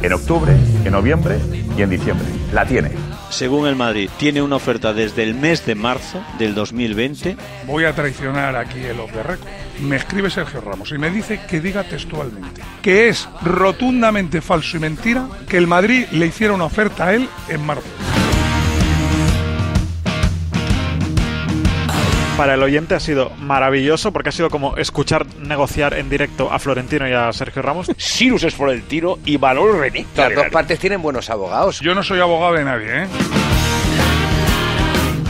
en 0.00 0.12
octubre, 0.12 0.52
en 0.84 0.92
noviembre 0.92 1.38
y 1.76 1.82
en 1.82 1.90
diciembre. 1.90 2.26
La 2.52 2.64
tiene. 2.64 2.92
Según 3.30 3.66
el 3.66 3.76
Madrid, 3.76 4.08
tiene 4.18 4.42
una 4.42 4.56
oferta 4.56 4.92
desde 4.92 5.22
el 5.22 5.34
mes 5.34 5.66
de 5.66 5.74
marzo 5.74 6.24
del 6.38 6.54
2020. 6.54 7.36
Voy 7.66 7.84
a 7.84 7.94
traicionar 7.94 8.56
aquí 8.56 8.78
el 8.80 9.00
off 9.00 9.12
the 9.12 9.22
record. 9.22 9.48
Me 9.80 9.96
escribe 9.96 10.30
Sergio 10.30 10.60
Ramos 10.60 10.90
y 10.92 10.98
me 10.98 11.10
dice 11.10 11.40
que 11.48 11.60
diga 11.60 11.84
textualmente 11.84 12.62
que 12.86 13.08
es 13.08 13.28
rotundamente 13.42 14.40
falso 14.40 14.76
y 14.76 14.80
mentira 14.80 15.26
que 15.48 15.56
el 15.56 15.66
Madrid 15.66 16.06
le 16.12 16.26
hiciera 16.26 16.54
una 16.54 16.66
oferta 16.66 17.06
a 17.08 17.14
él 17.14 17.28
en 17.48 17.66
marzo. 17.66 18.15
Para 22.36 22.52
el 22.52 22.62
oyente 22.62 22.94
ha 22.94 23.00
sido 23.00 23.30
maravilloso 23.38 24.12
porque 24.12 24.28
ha 24.28 24.32
sido 24.32 24.50
como 24.50 24.76
escuchar 24.76 25.26
negociar 25.38 25.94
en 25.94 26.10
directo 26.10 26.52
a 26.52 26.58
Florentino 26.58 27.08
y 27.08 27.12
a 27.12 27.32
Sergio 27.32 27.62
Ramos. 27.62 27.90
Sirus 27.96 28.42
es 28.42 28.54
Florentino 28.54 29.18
y 29.24 29.38
Valor 29.38 29.78
René. 29.78 30.04
Las 30.14 30.34
dos 30.34 30.46
partes 30.52 30.78
tienen 30.78 31.00
buenos 31.00 31.30
abogados. 31.30 31.80
Yo 31.80 31.94
no 31.94 32.02
soy 32.02 32.20
abogado 32.20 32.52
de 32.52 32.64
nadie, 32.64 33.04
¿eh? 33.04 33.06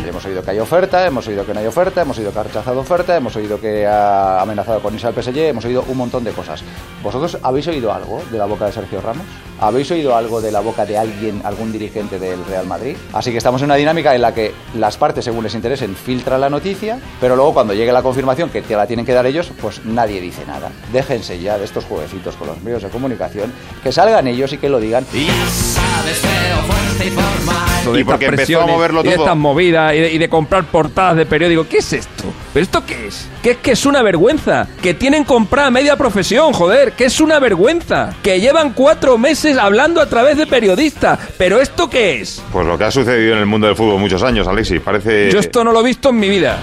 Hemos 0.06 0.24
oído 0.24 0.42
que 0.42 0.52
hay 0.52 0.58
oferta, 0.58 1.06
hemos 1.06 1.26
oído 1.26 1.44
que 1.44 1.52
no 1.52 1.60
hay 1.60 1.66
oferta, 1.66 2.02
hemos 2.02 2.16
oído 2.18 2.32
que 2.32 2.38
ha 2.38 2.42
rechazado 2.44 2.80
oferta, 2.80 3.16
hemos 3.16 3.34
oído 3.36 3.60
que 3.60 3.86
ha 3.86 4.40
amenazado 4.40 4.80
con 4.80 4.94
irse 4.94 5.06
al 5.06 5.14
PSG, 5.14 5.36
hemos 5.38 5.64
oído 5.64 5.84
un 5.88 5.96
montón 5.96 6.24
de 6.24 6.30
cosas. 6.32 6.62
¿Vosotros 7.02 7.38
habéis 7.42 7.66
oído 7.68 7.92
algo 7.92 8.22
de 8.30 8.38
la 8.38 8.46
boca 8.46 8.66
de 8.66 8.72
Sergio 8.72 9.00
Ramos? 9.00 9.24
¿Habéis 9.60 9.90
oído 9.90 10.14
algo 10.14 10.40
de 10.40 10.52
la 10.52 10.60
boca 10.60 10.86
de 10.86 10.96
alguien, 10.96 11.40
algún 11.44 11.72
dirigente 11.72 12.18
del 12.18 12.44
Real 12.44 12.66
Madrid? 12.66 12.96
Así 13.12 13.32
que 13.32 13.38
estamos 13.38 13.62
en 13.62 13.66
una 13.66 13.76
dinámica 13.76 14.14
en 14.14 14.22
la 14.22 14.32
que 14.32 14.54
las 14.74 14.96
partes, 14.96 15.24
según 15.24 15.42
les 15.44 15.54
interesen, 15.54 15.96
filtran 15.96 16.40
la 16.40 16.50
noticia, 16.50 16.98
pero 17.20 17.36
luego 17.36 17.54
cuando 17.54 17.74
llegue 17.74 17.92
la 17.92 18.02
confirmación, 18.02 18.50
que 18.50 18.62
te 18.62 18.76
la 18.76 18.86
tienen 18.86 19.06
que 19.06 19.12
dar 19.12 19.26
ellos, 19.26 19.50
pues 19.60 19.84
nadie 19.84 20.20
dice 20.20 20.44
nada. 20.46 20.70
Déjense 20.92 21.40
ya 21.40 21.58
de 21.58 21.64
estos 21.64 21.84
jueguecitos 21.84 22.36
con 22.36 22.48
los 22.48 22.60
medios 22.62 22.82
de 22.82 22.90
comunicación, 22.90 23.52
que 23.82 23.92
salgan 23.92 24.26
ellos 24.26 24.52
y 24.52 24.58
que 24.58 24.68
lo 24.68 24.78
digan. 24.78 25.04
Sabes, 25.06 25.85
feo, 26.02 26.56
fuerte 26.66 27.06
y 27.06 27.10
formal. 27.10 27.66
de 27.84 27.98
Y 27.98 28.00
estas 28.00 28.04
porque 28.14 28.26
empezó 28.26 28.60
a 28.60 28.66
moverlo 28.66 29.00
y 29.00 29.04
de 29.04 29.14
todo. 29.14 29.24
estas 29.24 29.36
movidas 29.36 29.94
y 29.94 29.98
de, 30.00 30.12
y 30.12 30.18
de 30.18 30.28
comprar 30.28 30.64
portadas 30.64 31.16
de 31.16 31.26
periódico. 31.26 31.66
¿Qué 31.68 31.78
es 31.78 31.92
esto? 31.92 32.24
¿Pero 32.52 32.64
esto 32.64 32.84
qué 32.84 33.06
es? 33.06 33.28
Que 33.42 33.52
es 33.52 33.56
que 33.58 33.72
es 33.72 33.86
una 33.86 34.02
vergüenza. 34.02 34.66
Que 34.82 34.94
tienen 34.94 35.24
comprada 35.24 35.70
media 35.70 35.96
profesión, 35.96 36.52
joder. 36.52 36.92
Que 36.92 37.04
es 37.04 37.20
una 37.20 37.38
vergüenza. 37.38 38.14
Que 38.22 38.40
llevan 38.40 38.72
cuatro 38.72 39.18
meses 39.18 39.56
hablando 39.56 40.00
a 40.00 40.06
través 40.06 40.36
de 40.36 40.46
periodistas. 40.46 41.18
¿Pero 41.38 41.60
esto 41.60 41.88
qué 41.88 42.20
es? 42.20 42.42
Pues 42.52 42.66
lo 42.66 42.76
que 42.76 42.84
ha 42.84 42.90
sucedido 42.90 43.34
en 43.34 43.38
el 43.40 43.46
mundo 43.46 43.66
del 43.68 43.76
fútbol 43.76 44.00
muchos 44.00 44.22
años, 44.22 44.48
Alexis. 44.48 44.80
Parece. 44.80 45.30
Yo 45.30 45.38
esto 45.38 45.62
no 45.62 45.70
lo 45.72 45.80
he 45.80 45.84
visto 45.84 46.08
en 46.10 46.16
mi 46.18 46.28
vida. 46.28 46.58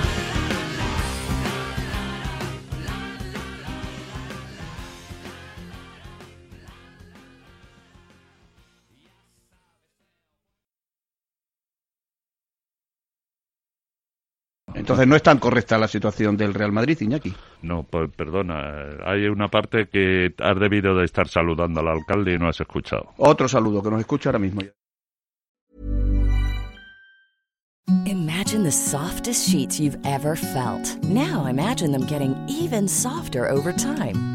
Entonces 14.83 15.07
no 15.07 15.15
es 15.15 15.23
tan 15.23 15.37
correcta 15.39 15.77
la 15.77 15.87
situación 15.87 16.35
del 16.35 16.53
Real 16.53 16.73
Madrid, 16.73 16.97
Iñaki. 16.99 17.33
No, 17.61 17.83
pues 17.83 18.11
perdona, 18.13 18.97
hay 19.05 19.27
una 19.27 19.47
parte 19.47 19.87
que 19.87 20.33
has 20.37 20.59
debido 20.59 20.93
de 20.93 21.05
estar 21.05 21.29
saludando 21.29 21.79
al 21.79 21.87
alcalde 21.87 22.33
y 22.33 22.37
no 22.37 22.49
has 22.49 22.59
escuchado. 22.59 23.13
Otro 23.15 23.47
saludo 23.47 23.81
que 23.81 23.89
nos 23.89 24.01
escucha 24.01 24.27
ahora 24.27 24.39
mismo. 24.39 24.59
Imagine 28.05 28.63
the 28.63 28.71
softest 28.71 29.47
sheets 29.47 29.79
you've 29.79 29.97
ever 30.03 30.35
felt. 30.35 31.01
Now 31.01 31.45
imagine 31.45 31.93
them 31.93 32.05
getting 32.05 32.35
even 32.49 32.89
softer 32.89 33.47
over 33.49 33.71
time. 33.71 34.32